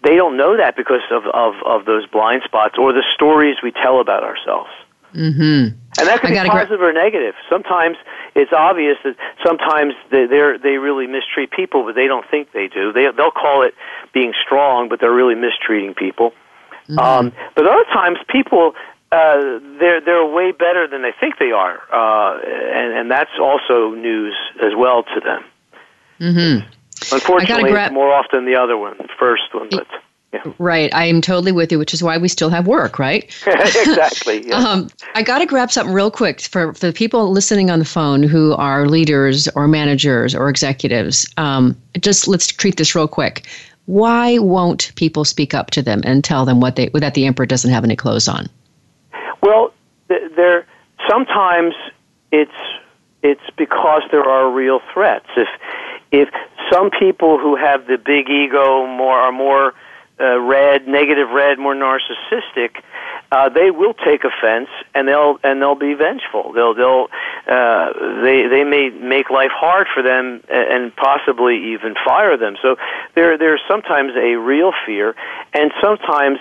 [0.03, 3.71] they don't know that because of, of, of those blind spots or the stories we
[3.71, 4.69] tell about ourselves.
[5.13, 5.75] Mm-hmm.
[5.99, 7.35] And that can be positive gra- or negative.
[7.49, 7.97] Sometimes
[8.33, 12.67] it's obvious that sometimes they they they really mistreat people, but they don't think they
[12.67, 12.93] do.
[12.93, 13.75] They they'll call it
[14.13, 16.31] being strong, but they're really mistreating people.
[16.87, 16.99] Mm-hmm.
[16.99, 18.73] Um, but other times, people
[19.11, 23.91] uh, they're they're way better than they think they are, uh, and and that's also
[23.91, 24.33] news
[24.63, 25.43] as well to them.
[26.21, 26.69] Mm-hmm.
[27.11, 29.87] Unfortunately, gra- more often the other one, first one, but.
[30.33, 30.43] Yeah.
[30.59, 30.93] Right.
[30.93, 33.25] I am totally with you, which is why we still have work, right?
[33.45, 34.47] exactly.
[34.47, 34.55] Yeah.
[34.55, 37.85] Um, I got to grab something real quick for, for the people listening on the
[37.85, 41.27] phone who are leaders or managers or executives.
[41.35, 43.45] Um, just let's treat this real quick.
[43.87, 47.45] Why won't people speak up to them and tell them what they that the emperor
[47.45, 48.47] doesn't have any clothes on?
[49.41, 49.73] Well,
[50.07, 50.65] there
[51.09, 51.75] sometimes
[52.31, 52.51] it's
[53.23, 55.27] it's because there are real threats.
[55.35, 55.47] If
[56.11, 56.29] if
[56.71, 59.73] some people who have the big ego more are more
[60.19, 62.81] uh, red, negative red, more narcissistic,
[63.31, 66.51] uh, they will take offense and they'll and they'll be vengeful.
[66.53, 67.07] They'll they'll
[67.47, 72.55] uh, they they may make life hard for them and possibly even fire them.
[72.61, 72.75] So
[73.15, 75.15] there there's sometimes a real fear,
[75.53, 76.39] and sometimes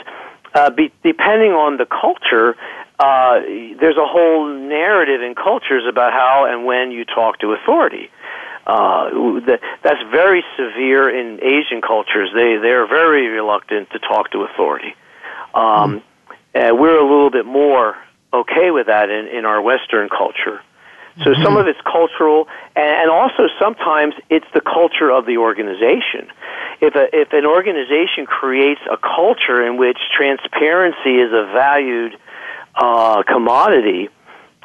[0.55, 2.57] uh, be, depending on the culture.
[2.99, 3.41] Uh,
[3.81, 8.11] there's a whole narrative in cultures about how and when you talk to authority.
[8.67, 12.31] Uh, the, that's very severe in Asian cultures.
[12.35, 14.95] They they're very reluctant to talk to authority.
[15.55, 16.03] Um,
[16.55, 17.97] uh, we're a little bit more
[18.33, 20.61] okay with that in, in our Western culture.
[21.19, 21.43] So mm-hmm.
[21.43, 26.31] some of it's cultural, and, and also sometimes it's the culture of the organization.
[26.81, 32.17] If a, if an organization creates a culture in which transparency is a valued
[32.75, 34.09] uh, commodity,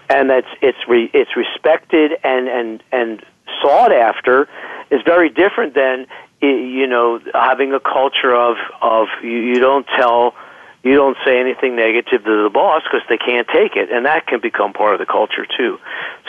[0.10, 3.26] and that's it's re, it's respected and and and
[3.62, 4.48] sought after,
[4.89, 6.08] is very different than
[6.41, 10.36] you know having a culture of of you, don't tell
[10.84, 14.28] you don't say anything negative to the boss because they can't take it, and that
[14.28, 15.80] can become part of the culture too.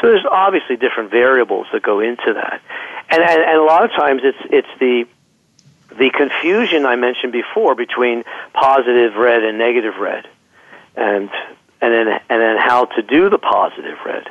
[0.01, 2.63] So there's obviously different variables that go into that,
[3.11, 5.07] and and, and a lot of times it's it's the
[5.99, 10.27] the confusion I mentioned before between positive red and negative red,
[10.97, 11.31] and
[11.81, 14.29] and then and then how to do the positive red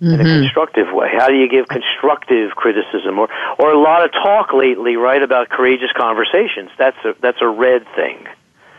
[0.00, 0.14] mm-hmm.
[0.14, 0.42] in a mm-hmm.
[0.42, 1.08] constructive way.
[1.16, 5.48] How do you give constructive criticism or or a lot of talk lately, right, about
[5.48, 6.70] courageous conversations?
[6.78, 8.26] That's a that's a red thing.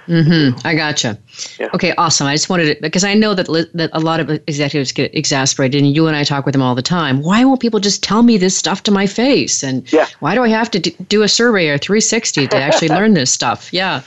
[0.07, 0.67] Mm-hmm.
[0.67, 1.17] I gotcha.
[1.59, 1.69] Yeah.
[1.73, 2.27] Okay, awesome.
[2.27, 5.13] I just wanted to, because I know that li- that a lot of executives get
[5.15, 7.21] exasperated, and you and I talk with them all the time.
[7.21, 9.63] Why won't people just tell me this stuff to my face?
[9.63, 10.07] And yeah.
[10.19, 13.31] why do I have to do, do a survey or 360 to actually learn this
[13.31, 13.71] stuff?
[13.71, 14.01] Yeah,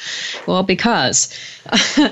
[0.46, 1.32] well, because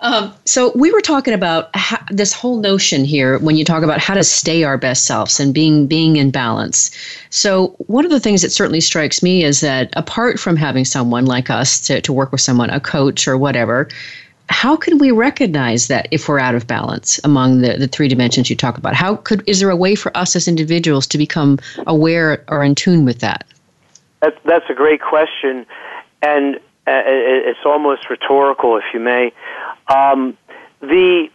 [0.00, 3.98] Um, so we were talking about how, this whole notion here when you talk about
[3.98, 6.90] how to stay our best selves and being being in balance.
[7.30, 11.24] So one of the things that certainly strikes me is that apart from having someone
[11.24, 13.88] like us to, to work with someone, a coach or whatever,
[14.48, 18.50] how can we recognize that if we're out of balance among the, the three dimensions
[18.50, 18.94] you talk about?
[18.94, 22.74] How could is there a way for us as individuals to become aware or in
[22.74, 23.46] tune with that?
[24.20, 25.66] That's, that's a great question,
[26.22, 29.32] and it's almost rhetorical, if you may.
[29.88, 30.36] Um,
[30.80, 31.28] the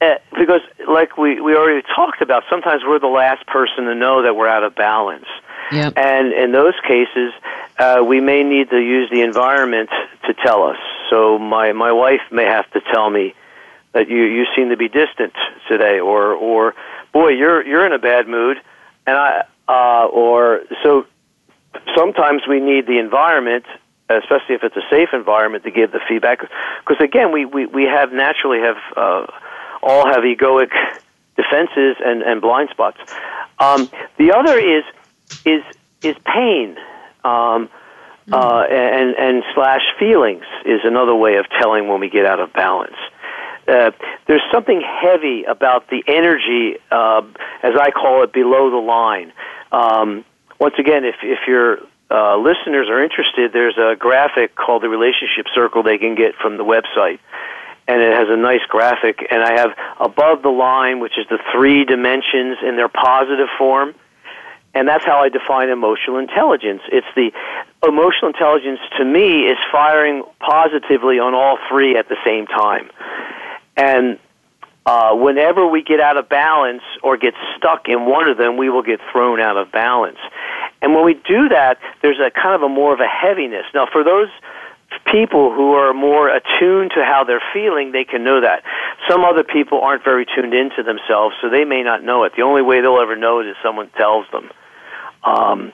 [0.00, 4.22] uh, because, like we we already talked about, sometimes we're the last person to know
[4.22, 5.26] that we're out of balance.
[5.72, 5.92] Yep.
[5.96, 7.32] And in those cases,
[7.78, 9.90] uh, we may need to use the environment
[10.26, 10.78] to tell us.
[11.10, 13.34] So my my wife may have to tell me
[13.92, 15.34] that you you seem to be distant
[15.68, 16.74] today, or or
[17.12, 18.56] boy, you're you're in a bad mood,
[19.06, 21.06] and I uh, or so.
[21.96, 23.64] Sometimes we need the environment
[24.18, 26.40] especially if it's a safe environment, to give the feedback.
[26.40, 29.26] Because again, we, we, we have naturally have uh,
[29.82, 30.70] all have egoic
[31.36, 32.98] defenses and, and blind spots.
[33.58, 34.84] Um, the other is
[35.44, 35.62] is
[36.02, 36.76] is pain.
[37.24, 37.68] Um,
[38.32, 42.52] uh, and and slash feelings is another way of telling when we get out of
[42.52, 42.96] balance.
[43.66, 43.90] Uh,
[44.26, 47.22] there's something heavy about the energy, uh,
[47.62, 49.32] as I call it, below the line.
[49.72, 50.24] Um,
[50.58, 51.78] once again, if if you're
[52.10, 56.56] uh, listeners are interested, there's a graphic called the Relationship Circle they can get from
[56.56, 57.20] the website.
[57.86, 59.26] And it has a nice graphic.
[59.30, 63.94] And I have above the line, which is the three dimensions in their positive form.
[64.74, 66.82] And that's how I define emotional intelligence.
[66.92, 67.32] It's the
[67.86, 72.90] emotional intelligence to me is firing positively on all three at the same time.
[73.76, 74.18] And
[74.86, 78.70] uh, whenever we get out of balance or get stuck in one of them, we
[78.70, 80.18] will get thrown out of balance.
[80.82, 83.66] And when we do that, there's a kind of a more of a heaviness.
[83.74, 84.28] Now, for those
[85.06, 88.62] people who are more attuned to how they're feeling, they can know that.
[89.08, 92.32] Some other people aren't very tuned into themselves, so they may not know it.
[92.36, 94.50] The only way they'll ever know it is someone tells them.
[95.22, 95.72] Um,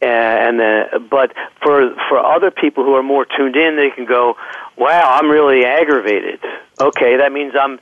[0.00, 4.36] and uh, but for for other people who are more tuned in, they can go,
[4.78, 6.40] "Wow, I'm really aggravated."
[6.80, 7.78] Okay, that means I'm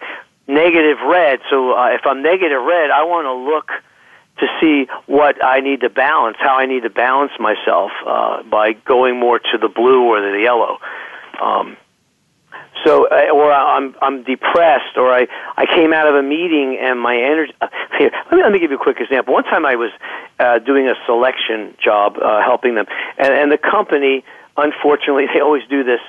[0.49, 1.39] negative red.
[1.49, 3.71] So uh, if I'm negative red, I want to look
[4.41, 8.73] to see what I need to balance, how I need to balance myself uh, by
[8.73, 10.79] going more to the blue or the yellow.
[11.41, 11.77] Um,
[12.85, 15.27] so, or I'm I'm depressed, or I
[15.57, 17.53] I came out of a meeting and my energy.
[17.61, 17.69] Uh,
[17.99, 19.35] here, let me let me give you a quick example.
[19.35, 19.91] One time I was
[20.39, 22.87] uh, doing a selection job, uh, helping them,
[23.19, 24.25] and and the company
[24.59, 26.01] unfortunately, they always do this.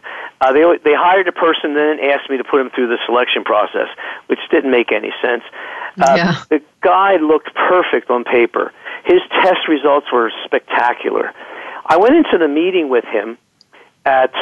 [0.41, 3.43] Uh, they they hired a person, then asked me to put him through the selection
[3.43, 3.88] process,
[4.28, 5.43] which didn't make any sense.
[6.00, 6.43] Uh, yeah.
[6.50, 8.74] The guy looked perfect on paper.
[9.06, 11.34] His test results were spectacular.
[11.86, 13.38] I went into the meeting with him
[14.06, 14.34] at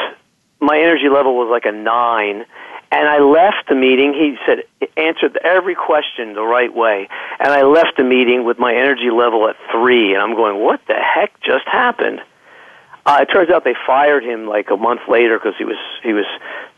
[0.60, 2.44] my energy level was like a nine,
[2.90, 4.12] and I left the meeting.
[4.14, 4.64] He said
[4.96, 9.48] answered every question the right way, and I left the meeting with my energy level
[9.48, 10.14] at three.
[10.14, 12.20] And I'm going, what the heck just happened?
[13.08, 16.12] Uh, it turns out they fired him like a month later because he was he
[16.12, 16.26] was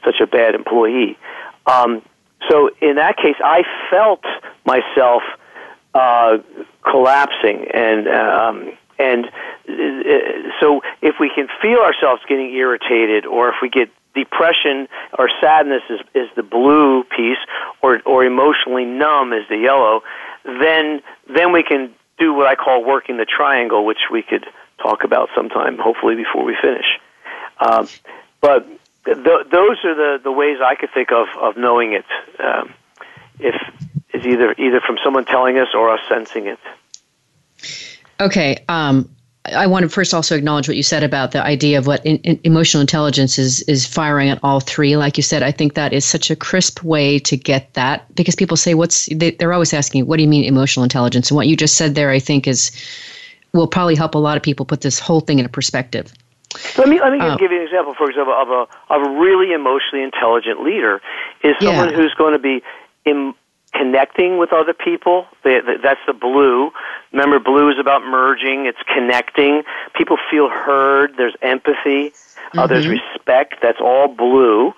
[0.04, 1.18] such a bad employee.
[1.66, 2.02] Um,
[2.48, 4.22] so in that case, I felt
[4.64, 5.24] myself
[5.92, 6.38] uh,
[6.88, 13.56] collapsing, and um, and uh, so if we can feel ourselves getting irritated, or if
[13.60, 14.86] we get depression
[15.18, 17.42] or sadness is, is the blue piece,
[17.82, 20.02] or or emotionally numb is the yellow,
[20.44, 24.46] then then we can do what I call working the triangle, which we could
[24.82, 26.86] talk about sometime, hopefully before we finish.
[27.58, 27.88] Um,
[28.40, 28.66] but
[29.04, 32.06] th- those are the, the ways I could think of of knowing it.
[32.38, 32.74] Um,
[33.38, 33.54] if
[34.10, 36.58] it's either either from someone telling us or us sensing it.
[38.20, 38.64] Okay.
[38.68, 39.08] Um,
[39.46, 42.18] I want to first also acknowledge what you said about the idea of what in,
[42.18, 44.96] in emotional intelligence is is firing at all three.
[44.96, 48.34] Like you said, I think that is such a crisp way to get that because
[48.34, 51.46] people say, "What's?" They, they're always asking, "What do you mean emotional intelligence?" And what
[51.46, 52.70] you just said there, I think, is
[53.52, 56.12] will probably help a lot of people put this whole thing into perspective.
[56.76, 57.94] Let me let me uh, give you an example.
[57.94, 61.00] For example, of a of a really emotionally intelligent leader
[61.44, 61.96] is someone yeah.
[61.96, 62.62] who's going to be
[63.04, 63.34] in,
[63.72, 65.26] connecting with other people.
[65.44, 66.72] That's the blue.
[67.12, 68.66] Remember, blue is about merging.
[68.66, 69.62] It's connecting.
[69.94, 71.14] People feel heard.
[71.16, 72.10] There's empathy.
[72.10, 72.58] Mm-hmm.
[72.58, 73.14] Uh, there's mm-hmm.
[73.14, 73.56] respect.
[73.62, 74.74] That's all blue.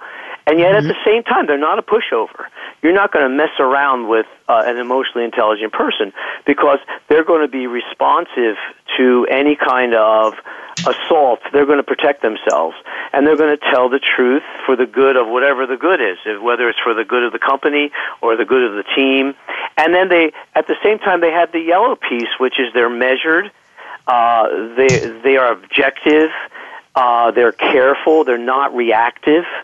[0.47, 0.89] And yet, mm-hmm.
[0.89, 2.47] at the same time, they're not a pushover.
[2.83, 6.13] You're not going to mess around with uh, an emotionally intelligent person
[6.47, 6.79] because
[7.09, 8.57] they're going to be responsive
[8.97, 10.35] to any kind of
[10.81, 11.41] assault.
[11.53, 12.77] They're going to protect themselves,
[13.13, 16.19] and they're going to tell the truth for the good of whatever the good is,
[16.43, 19.35] whether it's for the good of the company or the good of the team.
[19.77, 22.91] And then they, at the same time, they have the yellow piece, which is they're
[22.91, 23.51] measured.
[24.07, 26.31] Uh, they they are objective.
[26.95, 28.25] Uh, they're careful.
[28.25, 29.45] They're not reactive.
[29.45, 29.61] Uh,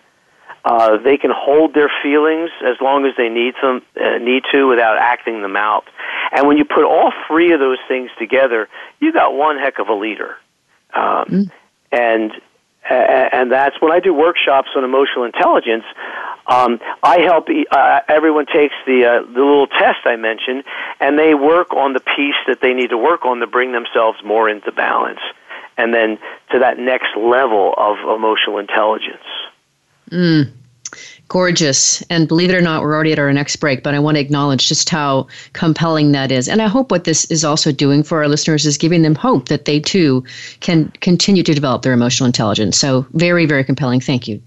[1.03, 4.99] they can hold their feelings as long as they need them uh, need to without
[4.99, 5.85] acting them out.
[6.33, 8.69] And when you put all three of those things together,
[9.01, 10.37] you got one heck of a leader.
[10.95, 11.51] Um, mm.
[11.91, 12.33] And
[12.91, 15.85] and that's when I do workshops on emotional intelligence.
[16.47, 20.65] Um, I help uh, everyone takes the uh, the little test I mentioned,
[20.99, 24.19] and they work on the piece that they need to work on to bring themselves
[24.25, 25.21] more into balance,
[25.77, 26.19] and then
[26.53, 29.25] to that next level of emotional intelligence.
[30.09, 30.51] Mm,
[31.29, 32.03] gorgeous.
[32.11, 34.21] And believe it or not, we're already at our next break, but I want to
[34.21, 36.49] acknowledge just how compelling that is.
[36.49, 39.49] And I hope what this is also doing for our listeners is giving them hope
[39.49, 40.25] that they too
[40.61, 42.79] can continue to develop their emotional intelligence.
[42.79, 44.01] So, very, very compelling.
[44.01, 44.43] Thank you.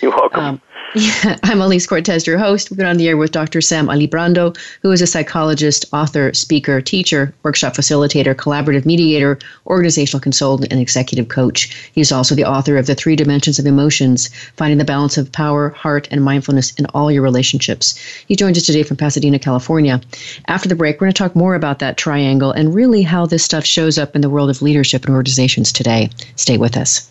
[0.00, 0.44] You're welcome.
[0.44, 0.60] Um,
[0.94, 2.70] yeah, I'm Alise Cortez, your host.
[2.70, 3.60] We've been on the air with Dr.
[3.60, 10.70] Sam Alibrando, who is a psychologist, author, speaker, teacher, workshop facilitator, collaborative mediator, organizational consultant,
[10.70, 11.90] and executive coach.
[11.94, 15.70] He's also the author of The Three Dimensions of Emotions Finding the Balance of Power,
[15.70, 17.96] Heart, and Mindfulness in All Your Relationships.
[18.28, 20.00] He joins us today from Pasadena, California.
[20.46, 23.44] After the break, we're going to talk more about that triangle and really how this
[23.44, 26.10] stuff shows up in the world of leadership and organizations today.
[26.36, 27.10] Stay with us.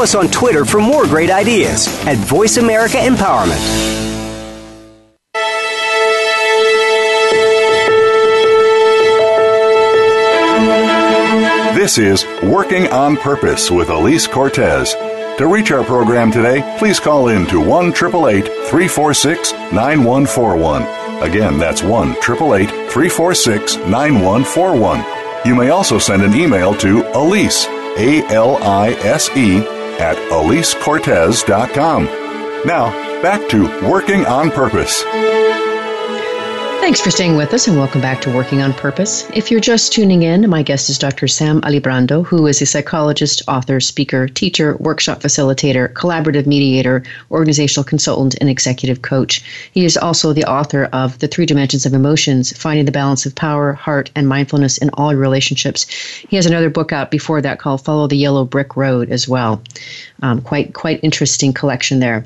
[0.00, 3.60] us on Twitter for more great ideas at Voice America Empowerment.
[11.74, 14.94] This is Working on Purpose with Alise Cortez.
[15.38, 20.82] To reach our program today, please call in to 1 346 9141.
[21.22, 25.04] Again, that's 1 346 9141.
[25.46, 32.04] You may also send an email to Alise, A L I S E, at AliseCortez.com.
[32.66, 32.90] Now,
[33.22, 35.04] back to Working on Purpose.
[36.90, 39.24] Thanks for staying with us and welcome back to Working on Purpose.
[39.32, 41.28] If you're just tuning in, my guest is Dr.
[41.28, 48.34] Sam Alibrando, who is a psychologist, author, speaker, teacher, workshop facilitator, collaborative mediator, organizational consultant,
[48.40, 49.40] and executive coach.
[49.70, 53.36] He is also the author of The Three Dimensions of Emotions Finding the Balance of
[53.36, 55.86] Power, Heart, and Mindfulness in All Relationships.
[56.28, 59.62] He has another book out before that called Follow the Yellow Brick Road as well.
[60.22, 62.24] Um, quite, quite interesting collection there.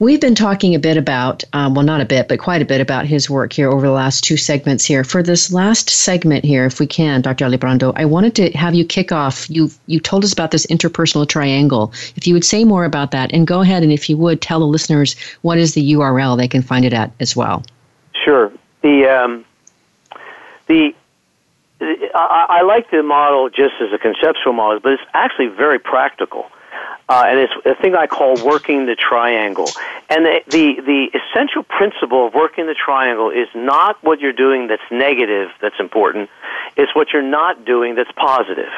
[0.00, 2.80] We've been talking a bit about, um, well, not a bit, but quite a bit
[2.80, 5.04] about his work here over the last two segments here.
[5.04, 7.44] For this last segment here, if we can, Dr.
[7.44, 9.48] Alibrando, I wanted to have you kick off.
[9.48, 11.92] You you told us about this interpersonal triangle.
[12.16, 14.58] If you would say more about that, and go ahead and if you would tell
[14.58, 17.62] the listeners what is the URL they can find it at as well.
[18.24, 18.52] Sure.
[18.82, 19.44] The um,
[20.66, 20.94] the
[21.80, 26.50] I, I like the model just as a conceptual model, but it's actually very practical.
[27.08, 29.68] Uh, and it's a thing I call working the triangle.
[30.08, 34.68] And the, the, the essential principle of working the triangle is not what you're doing
[34.68, 36.30] that's negative that's important,
[36.76, 38.72] it's what you're not doing that's positive.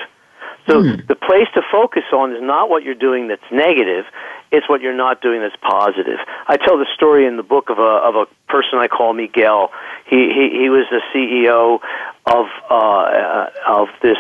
[0.66, 1.07] So mm.
[1.07, 4.05] the place to focus on is not what you're doing that's negative,
[4.51, 6.18] it's what you're not doing that's positive.
[6.49, 9.70] I tell the story in the book of a, of a person I call Miguel.
[10.07, 11.81] He, he, he was the CEO
[12.27, 14.18] of, uh, of this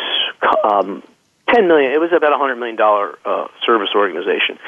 [0.62, 1.02] um,
[1.48, 1.92] ten million.
[1.92, 4.58] It was about a hundred million dollar uh, service organization,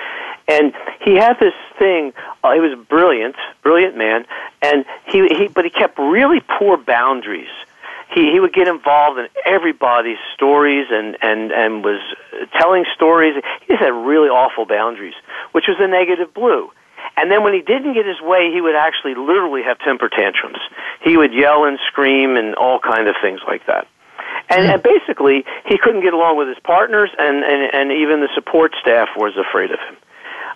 [0.47, 2.13] and he had this thing.
[2.43, 4.27] Uh, he was brilliant, brilliant man,
[4.63, 7.51] and he he but he kept really poor boundaries.
[8.15, 12.01] He he would get involved in everybody's stories and and and was
[12.59, 13.35] telling stories.
[13.61, 15.15] He just had really awful boundaries,
[15.53, 16.71] which was a negative blue.
[17.17, 20.59] And then when he didn't get his way, he would actually literally have temper tantrums.
[21.03, 23.89] He would yell and scream and all kind of things like that.
[24.51, 28.29] And, and basically, he couldn't get along with his partners, and, and, and even the
[28.35, 29.97] support staff was afraid of him.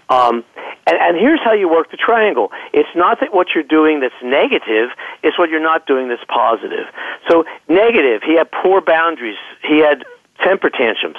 [0.09, 0.45] Um,
[0.87, 2.51] and, and here's how you work the triangle.
[2.73, 4.91] It's not that what you're doing that's negative,
[5.23, 6.87] it's what you're not doing that's positive.
[7.29, 10.05] So, negative, he had poor boundaries, he had
[10.43, 11.19] temper tantrums.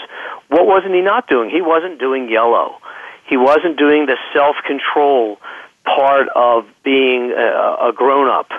[0.50, 1.50] What wasn't he not doing?
[1.50, 2.78] He wasn't doing yellow.
[3.26, 5.40] He wasn't doing the self control
[5.86, 8.50] part of being a, a grown up.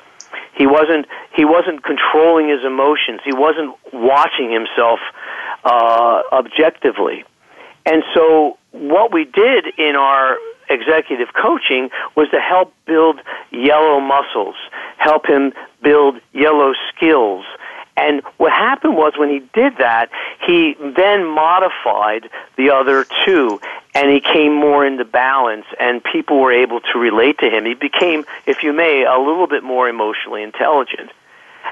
[0.57, 3.21] He wasn't he wasn't controlling his emotions.
[3.25, 5.01] He wasn't watching himself
[5.65, 7.25] uh, objectively.
[7.87, 10.37] And so what we did in our
[10.71, 14.55] executive coaching was to help build yellow muscles,
[14.97, 15.53] help him
[15.83, 17.45] build yellow skills,
[17.97, 20.11] and what happened was when he did that,
[20.47, 23.61] he then modified the other two
[23.95, 27.65] and he came more into balance and people were able to relate to him.
[27.65, 31.11] He became, if you may, a little bit more emotionally intelligent.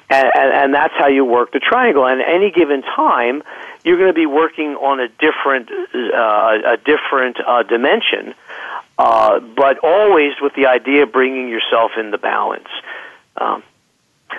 [0.09, 2.07] And, and, and that's how you work the triangle.
[2.07, 3.43] And at any given time,
[3.85, 8.35] you're going to be working on a different, uh, a different uh, dimension,
[8.99, 12.69] uh, but always with the idea of bringing yourself into balance.
[13.37, 13.63] Um,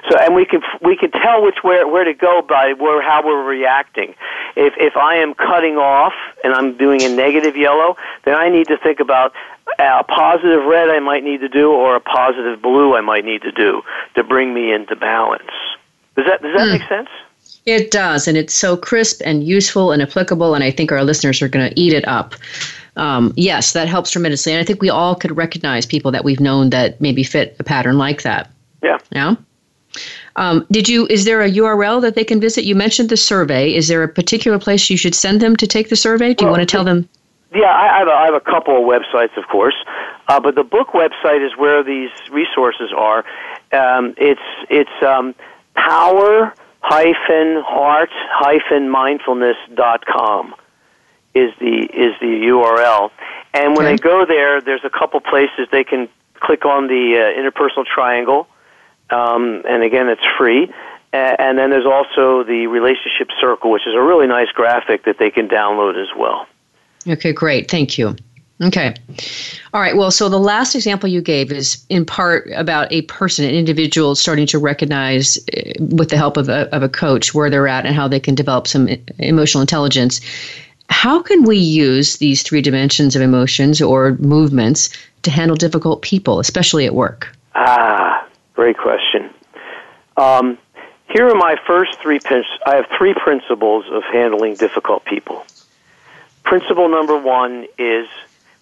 [0.09, 3.25] so, and we can we can tell which where where to go by where how
[3.25, 4.15] we're reacting.
[4.55, 6.13] If if I am cutting off
[6.43, 9.33] and I'm doing a negative yellow, then I need to think about
[9.79, 13.41] a positive red I might need to do or a positive blue I might need
[13.43, 13.81] to do
[14.15, 15.51] to bring me into balance.
[16.15, 16.79] Does that does that mm.
[16.79, 17.09] make sense?
[17.65, 21.41] It does, and it's so crisp and useful and applicable, and I think our listeners
[21.41, 22.35] are going to eat it up.
[22.97, 26.41] Um, yes, that helps tremendously, and I think we all could recognize people that we've
[26.41, 28.51] known that maybe fit a pattern like that.
[28.83, 28.97] Yeah.
[29.11, 29.35] Yeah.
[30.35, 31.07] Um, did you?
[31.07, 32.63] Is there a URL that they can visit?
[32.63, 33.73] You mentioned the survey.
[33.73, 36.33] Is there a particular place you should send them to take the survey?
[36.33, 37.07] Do you want to tell them?
[37.53, 39.75] Yeah, I have, a, I have a couple of websites, of course,
[40.27, 43.23] uh, but the book website is where these resources are.
[43.71, 45.35] Um, it's it's um,
[45.75, 50.55] power hyphen heart hyphen mindfulness dot com
[51.35, 53.11] is the is the URL.
[53.53, 53.95] And when okay.
[53.95, 58.47] they go there, there's a couple places they can click on the uh, interpersonal triangle
[59.13, 60.71] um, and again, it's free.
[61.13, 65.29] And then there's also the relationship circle, which is a really nice graphic that they
[65.29, 66.47] can download as well.
[67.07, 67.69] Okay, great.
[67.69, 68.15] Thank you.
[68.61, 68.95] Okay.
[69.73, 69.95] All right.
[69.95, 74.15] Well, so the last example you gave is in part about a person, an individual
[74.15, 77.85] starting to recognize, uh, with the help of a, of a coach, where they're at
[77.85, 78.87] and how they can develop some
[79.19, 80.21] emotional intelligence.
[80.89, 84.89] how can we use these three dimensions of emotions or movements
[85.23, 87.27] to handle difficult people, especially at work?
[87.55, 88.12] Ah,
[88.53, 89.29] great question.
[90.17, 90.57] Um,
[91.09, 92.19] here are my first three.
[92.65, 95.45] I have three principles of handling difficult people.
[96.43, 98.07] Principle number one is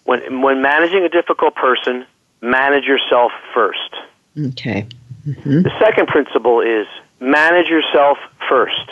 [0.04, 2.06] when when managing a difficult person,
[2.40, 3.94] manage yourself first.
[4.38, 4.86] Okay.
[5.26, 5.62] Mm-hmm.
[5.62, 6.86] The second principle is
[7.20, 8.18] manage yourself
[8.48, 8.90] first.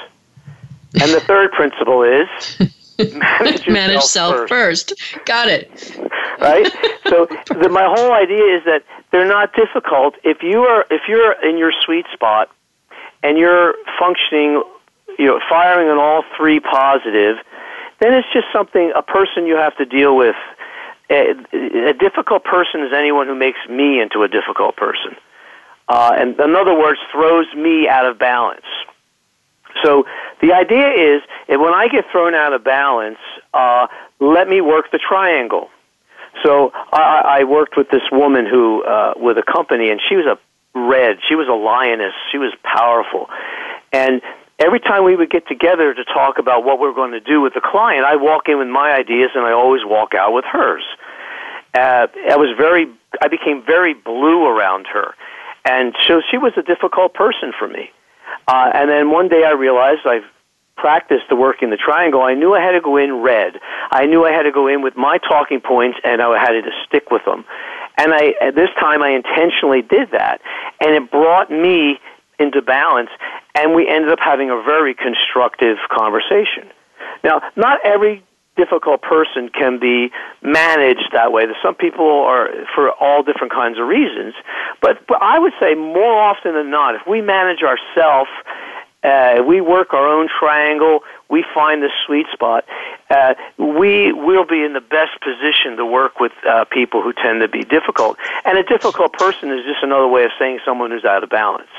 [1.00, 2.28] And the third principle is
[3.14, 4.90] manage, manage self first.
[4.90, 5.26] first.
[5.26, 5.70] Got it.
[6.40, 6.66] Right?
[7.08, 11.32] so the, my whole idea is that they're not difficult if you are if you're
[11.46, 12.50] in your sweet spot
[13.22, 14.62] and you're functioning
[15.18, 17.36] you know firing on all three positive,
[18.00, 20.36] then it's just something a person you have to deal with.
[21.10, 21.34] A,
[21.88, 25.16] a difficult person is anyone who makes me into a difficult person.
[25.88, 28.64] Uh, and in other words, throws me out of balance.
[29.82, 30.04] So
[30.40, 33.18] the idea is when I get thrown out of balance,
[33.54, 33.86] uh,
[34.20, 35.68] let me work the triangle.
[36.42, 40.26] So I, I worked with this woman who, uh, with a company, and she was
[40.26, 40.38] a
[40.78, 41.18] red.
[41.28, 42.14] She was a lioness.
[42.30, 43.28] She was powerful.
[43.92, 44.22] And
[44.58, 47.40] every time we would get together to talk about what we are going to do
[47.40, 50.44] with the client, I walk in with my ideas, and I always walk out with
[50.44, 50.84] hers.
[51.74, 52.88] Uh, I was very,
[53.22, 55.14] I became very blue around her,
[55.64, 57.90] and so she was a difficult person for me.
[58.46, 60.24] Uh, and then one day I realized I've
[60.76, 62.22] practiced the work in the triangle.
[62.22, 63.60] I knew I had to go in red.
[63.90, 66.70] I knew I had to go in with my talking points, and I had to
[66.86, 67.44] stick with them.
[67.98, 70.40] And I, at this time, I intentionally did that,
[70.80, 72.00] and it brought me
[72.38, 73.10] into balance,
[73.54, 76.70] and we ended up having a very constructive conversation.
[77.22, 78.24] Now, not every
[78.60, 80.10] difficult person can be
[80.42, 81.44] managed that way.
[81.62, 84.34] Some people are for all different kinds of reasons,
[84.82, 88.30] but, but I would say more often than not, if we manage ourselves,
[89.02, 91.00] uh, we work our own triangle,
[91.30, 92.64] we find the sweet spot,
[93.08, 97.40] uh, we will be in the best position to work with uh, people who tend
[97.40, 98.18] to be difficult.
[98.44, 101.72] And a difficult person is just another way of saying someone who's out of balance.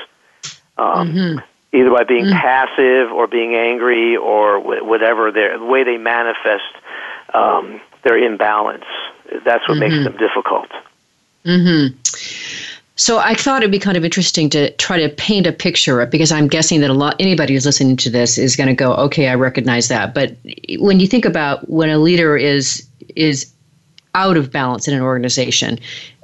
[0.76, 2.32] Um, mm-hmm either by being mm.
[2.32, 6.64] passive or being angry or whatever their the way they manifest
[7.34, 8.84] um, their imbalance.
[9.44, 9.80] That's what mm-hmm.
[9.80, 10.68] makes them difficult.
[11.44, 11.96] Mm-hmm.
[12.96, 16.30] So I thought it'd be kind of interesting to try to paint a picture because
[16.30, 19.28] I'm guessing that a lot anybody who's listening to this is going to go, okay,
[19.28, 20.14] I recognize that.
[20.14, 20.36] But
[20.78, 23.52] when you think about when a leader is is
[24.14, 25.78] out of balance in an organization,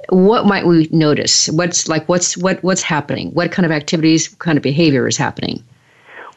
[0.09, 1.49] what might we notice?
[1.49, 3.31] What's like what's what what's happening?
[3.31, 5.63] What kind of activities, what kind of behavior is happening?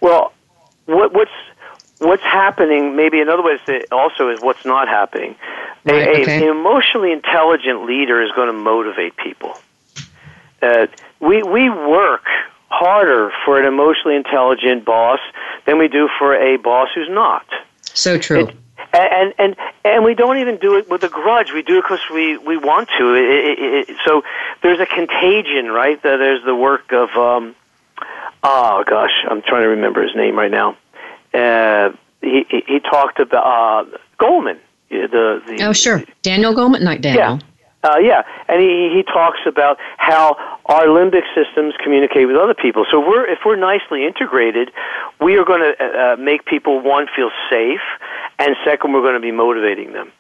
[0.01, 0.33] Well,
[0.87, 1.31] what, what's
[1.99, 2.97] what's happening?
[2.97, 5.37] Maybe another way to say it also is what's not happening.
[5.85, 6.43] Right, a, okay.
[6.43, 9.57] An emotionally intelligent leader is going to motivate people.
[10.61, 10.87] Uh,
[11.21, 12.27] we we work
[12.69, 15.21] harder for an emotionally intelligent boss
[15.67, 17.47] than we do for a boss who's not.
[17.83, 18.47] So true.
[18.47, 18.57] It,
[18.93, 21.53] and and and we don't even do it with a grudge.
[21.53, 23.15] We do it because we we want to.
[23.15, 24.23] It, it, it, so
[24.63, 26.03] there's a contagion, right?
[26.03, 27.55] There's the work of um,
[28.43, 30.77] oh gosh, I'm trying to remember his name right now.
[31.33, 34.59] Uh, he, he he talked about uh, Goleman.
[34.91, 37.39] The, the oh sure, Daniel Goleman, not Daniel.
[37.39, 37.39] Yeah.
[37.85, 42.87] Uh, yeah, and he he talks about how our limbic systems communicate with other people.
[42.89, 44.71] So we're if we're nicely integrated,
[45.21, 47.81] we are going to uh, uh, make people one feel safe,
[48.45, 50.13] and second, we're going to be motivating them.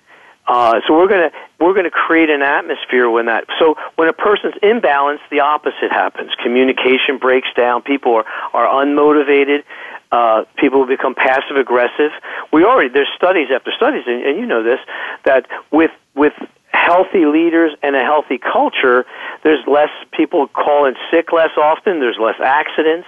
[0.46, 4.08] Uh, so we're going to we're going to create an atmosphere when that so when
[4.08, 6.32] a person's imbalanced, the opposite happens.
[6.42, 7.82] Communication breaks down.
[7.82, 9.62] People are are unmotivated.
[10.10, 12.10] Uh, people become passive aggressive.
[12.52, 14.80] We already there's studies after studies, and, and you know this
[15.24, 16.34] that with with
[16.72, 19.06] healthy leaders and a healthy culture,
[19.44, 22.00] there's less people calling sick less often.
[22.00, 23.06] There's less accidents.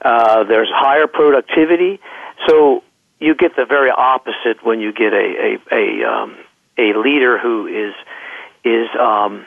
[0.00, 2.00] Uh, there's higher productivity.
[2.48, 2.82] So
[3.24, 6.36] you get the very opposite when you get a a a, um,
[6.78, 7.94] a leader who is
[8.64, 9.46] is um,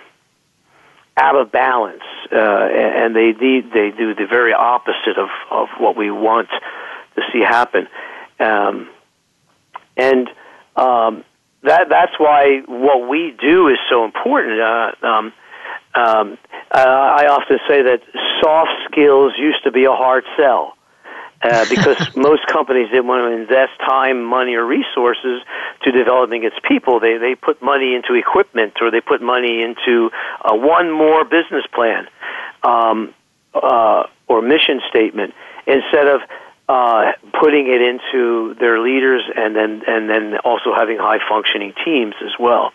[1.15, 5.95] out of balance, uh, and they need, they do the very opposite of of what
[5.95, 6.49] we want
[7.15, 7.87] to see happen.
[8.39, 8.89] Um,
[9.95, 10.27] and
[10.75, 11.23] um,
[11.63, 14.59] that that's why what we do is so important.
[14.59, 15.33] Uh, um,
[15.95, 16.37] um,
[16.71, 18.01] uh, I often say that
[18.41, 20.76] soft skills used to be a hard sell.
[21.41, 25.41] Uh, because most companies didn't want to invest time, money, or resources
[25.83, 26.99] to developing its people.
[26.99, 30.09] They they put money into equipment, or they put money into
[30.41, 32.07] uh, one more business plan,
[32.63, 33.13] um,
[33.53, 35.33] uh, or mission statement,
[35.67, 36.21] instead of
[36.69, 42.15] uh, putting it into their leaders and then and then also having high functioning teams
[42.25, 42.73] as well.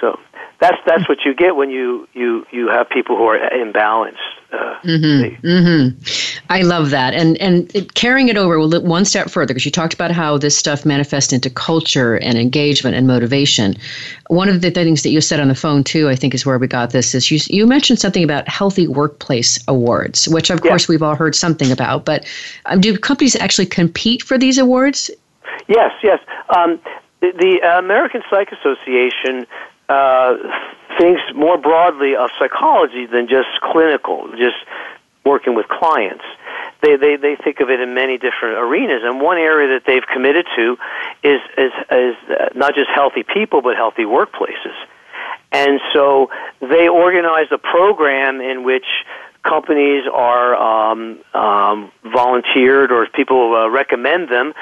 [0.00, 0.18] So
[0.58, 4.16] that's that's what you get when you you you have people who are imbalanced.
[4.52, 5.46] Uh, mm-hmm.
[5.46, 6.42] Mm-hmm.
[6.48, 9.92] I love that, and and it, carrying it over one step further because you talked
[9.92, 13.76] about how this stuff manifests into culture and engagement and motivation.
[14.28, 16.58] One of the things that you said on the phone too, I think, is where
[16.58, 17.14] we got this.
[17.14, 20.70] Is you you mentioned something about healthy workplace awards, which of yeah.
[20.70, 22.24] course we've all heard something about, but
[22.66, 25.10] um, do companies actually compete for these awards?
[25.68, 26.20] Yes, yes.
[26.56, 26.80] Um,
[27.20, 29.46] the, the American Psych Association
[29.88, 30.36] uh,
[30.98, 34.56] thinks more broadly of psychology than just clinical, just
[35.24, 36.24] working with clients.
[36.82, 40.06] They, they, they think of it in many different arenas, and one area that they've
[40.12, 40.76] committed to
[41.22, 42.14] is, is, is
[42.54, 44.76] not just healthy people, but healthy workplaces.
[45.52, 46.30] And so
[46.60, 48.86] they organize a program in which
[49.42, 54.52] companies are um, um, volunteered or people uh, recommend them,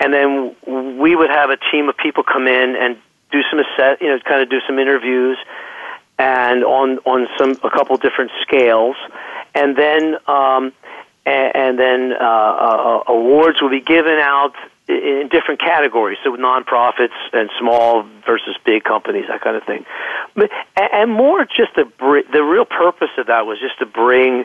[0.00, 0.54] and then
[1.00, 2.96] we would have a team of people come in and
[3.32, 5.38] do some assess, you know, kind of do some interviews,
[6.18, 8.96] and on on some a couple different scales,
[9.54, 10.72] and then um,
[11.26, 14.54] and, and then uh, uh, awards will be given out
[14.88, 19.84] in different categories, so nonprofits and small versus big companies, that kind of thing.
[20.34, 21.84] But, and more just the
[22.32, 24.44] the real purpose of that was just to bring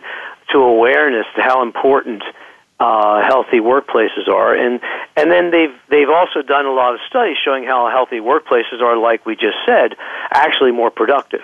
[0.54, 2.24] to awareness to how important
[2.80, 4.80] uh, healthy workplaces are, and
[5.16, 8.98] and then they've they've also done a lot of studies showing how healthy workplaces are,
[8.98, 9.96] like we just said,
[10.32, 11.42] actually more productive.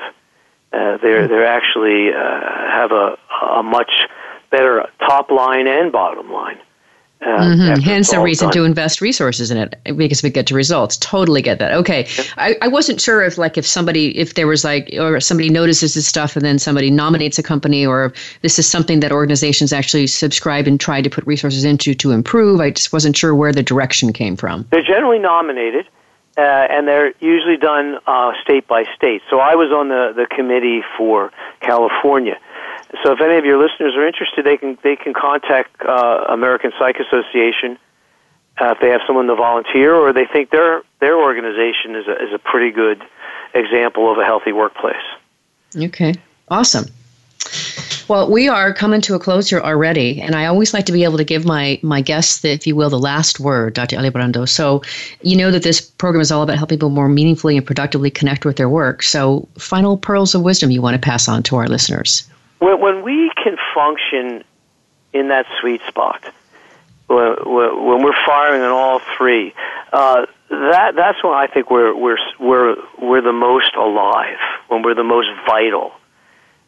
[0.72, 3.92] Uh, they're they're actually uh, have a a much
[4.52, 6.60] better top line and bottom line.
[7.26, 7.82] Uh, mm-hmm.
[7.82, 10.97] Hence a reason to invest resources in it because we get to results.
[10.97, 11.71] Totally get that.
[11.74, 12.07] Okay,
[12.38, 15.93] I, I wasn't sure if like if somebody if there was like or somebody notices
[15.93, 20.07] this stuff and then somebody nominates a company or this is something that organizations actually
[20.07, 22.59] subscribe and try to put resources into to improve.
[22.59, 24.67] I just wasn't sure where the direction came from.
[24.69, 25.88] They're generally nominated.
[26.36, 29.21] Uh, and they're usually done uh, state by state.
[29.30, 32.39] So I was on the, the committee for California.
[33.02, 36.72] So if any of your listeners are interested, they can they can contact uh, American
[36.78, 37.80] Psych Association
[38.62, 42.24] uh, if they have someone to volunteer, or they think their their organization is a,
[42.24, 43.02] is a pretty good
[43.56, 44.96] example of a healthy workplace.
[45.76, 46.14] Okay,
[46.50, 46.86] awesome.
[48.08, 51.04] Well, we are coming to a close here already, and I always like to be
[51.04, 53.98] able to give my my guests, the, if you will, the last word, Dr.
[53.98, 54.48] Alibrando.
[54.48, 54.84] So,
[55.24, 58.46] you know that this program is all about helping people more meaningfully and productively connect
[58.46, 59.02] with their work.
[59.02, 62.30] So, final pearls of wisdom you want to pass on to our listeners
[62.64, 64.43] when, when we can function
[65.11, 66.24] in that sweet spot,
[67.07, 69.53] when, when we're firing on all three,
[69.91, 74.38] uh, that that's when I think we're we're we're we're the most alive,
[74.68, 75.91] when we're the most vital.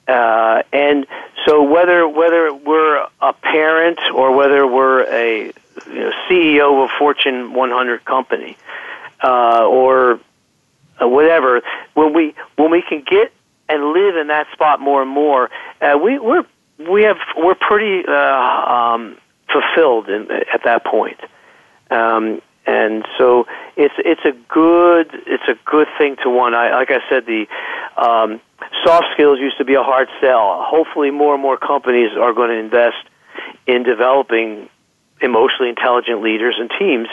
[0.08, 1.08] Uh, and
[1.46, 5.54] so whether whether we're a parent or whether we're a
[5.88, 8.58] you know, CEO of a Fortune 100 company
[9.24, 10.20] uh, or
[11.02, 11.62] uh, whatever,
[11.94, 13.32] when we when we can get
[13.68, 15.50] and live in that spot more and more,
[15.82, 16.46] uh, we we're
[16.90, 19.18] we have we're pretty uh, um,
[19.52, 21.20] fulfilled in, at that point.
[21.90, 23.46] Um, and so
[23.78, 26.56] it's it's a good it's a good thing to want.
[26.56, 27.46] I, like I said, the
[27.96, 28.42] um,
[28.84, 30.64] soft skills used to be a hard sell.
[30.66, 33.08] Hopefully, more and more companies are going to invest
[33.68, 34.70] in developing
[35.22, 37.08] emotionally intelligent leaders and teams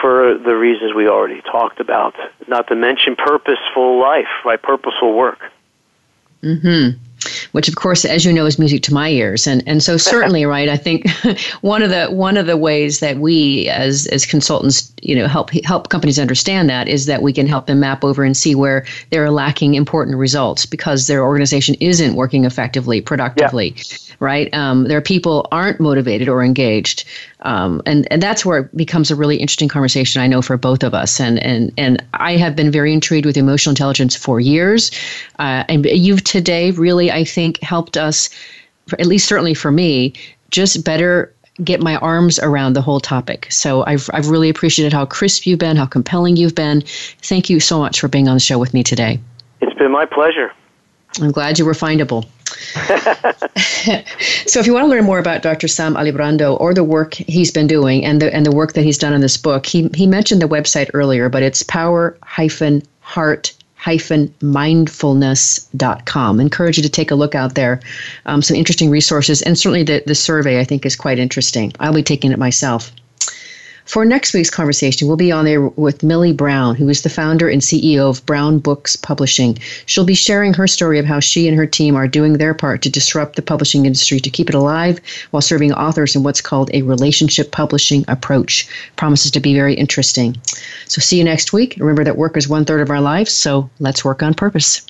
[0.00, 2.14] for the reasons we already talked about.
[2.48, 4.60] Not to mention purposeful life, right?
[4.60, 5.40] Purposeful work.
[6.42, 6.98] Hmm
[7.52, 9.46] which of course as you know is music to my ears.
[9.46, 11.08] And and so certainly right i think
[11.60, 15.50] one of the one of the ways that we as as consultants you know help
[15.64, 18.84] help companies understand that is that we can help them map over and see where
[19.10, 23.96] they're lacking important results because their organization isn't working effectively productively yeah.
[24.20, 24.52] right?
[24.54, 27.04] Um, their people aren't motivated or engaged
[27.44, 30.82] um, and and that's where it becomes a really interesting conversation I know for both
[30.82, 31.20] of us.
[31.20, 34.90] And and and I have been very intrigued with emotional intelligence for years.
[35.38, 38.30] Uh, and you've today really I think helped us
[38.98, 40.12] at least certainly for me
[40.50, 41.32] just better
[41.62, 43.46] get my arms around the whole topic.
[43.50, 46.82] So I've, I've really appreciated how crisp you've been, how compelling you've been.
[47.22, 49.20] Thank you so much for being on the show with me today.
[49.60, 50.52] It's been my pleasure.
[51.20, 52.26] I'm glad you were findable.
[54.46, 55.68] so if you want to learn more about Dr.
[55.68, 58.98] Sam Alibrando or the work he's been doing and the and the work that he's
[58.98, 63.52] done in this book, he he mentioned the website earlier, but it's power hyphen heart
[64.40, 66.40] mindfulness.com.
[66.40, 67.80] encourage you to take a look out there.
[68.26, 71.72] Um, some interesting resources, and certainly the, the survey I think is quite interesting.
[71.80, 72.92] I'll be taking it myself.
[73.84, 77.48] For next week's conversation, we'll be on there with Millie Brown, who is the founder
[77.48, 79.58] and CEO of Brown Books Publishing.
[79.86, 82.82] She'll be sharing her story of how she and her team are doing their part
[82.82, 86.70] to disrupt the publishing industry to keep it alive while serving authors in what's called
[86.72, 88.68] a relationship publishing approach.
[88.96, 90.36] Promises to be very interesting.
[90.86, 91.76] So, see you next week.
[91.78, 94.82] Remember that work is one third of our lives, so let's work on purpose.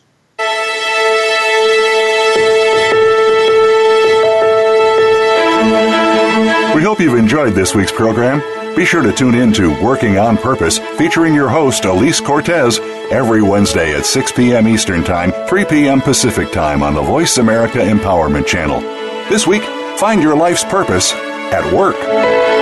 [6.75, 8.62] We hope you've enjoyed this week's program.
[8.77, 12.79] Be sure to tune in to Working on Purpose, featuring your host, Alise Cortez,
[13.11, 14.67] every Wednesday at 6 p.m.
[14.67, 16.01] Eastern Time, 3 p.m.
[16.01, 18.81] Pacific Time on the Voice America Empowerment Channel.
[19.29, 19.63] This week,
[19.99, 22.62] find your life's purpose at work.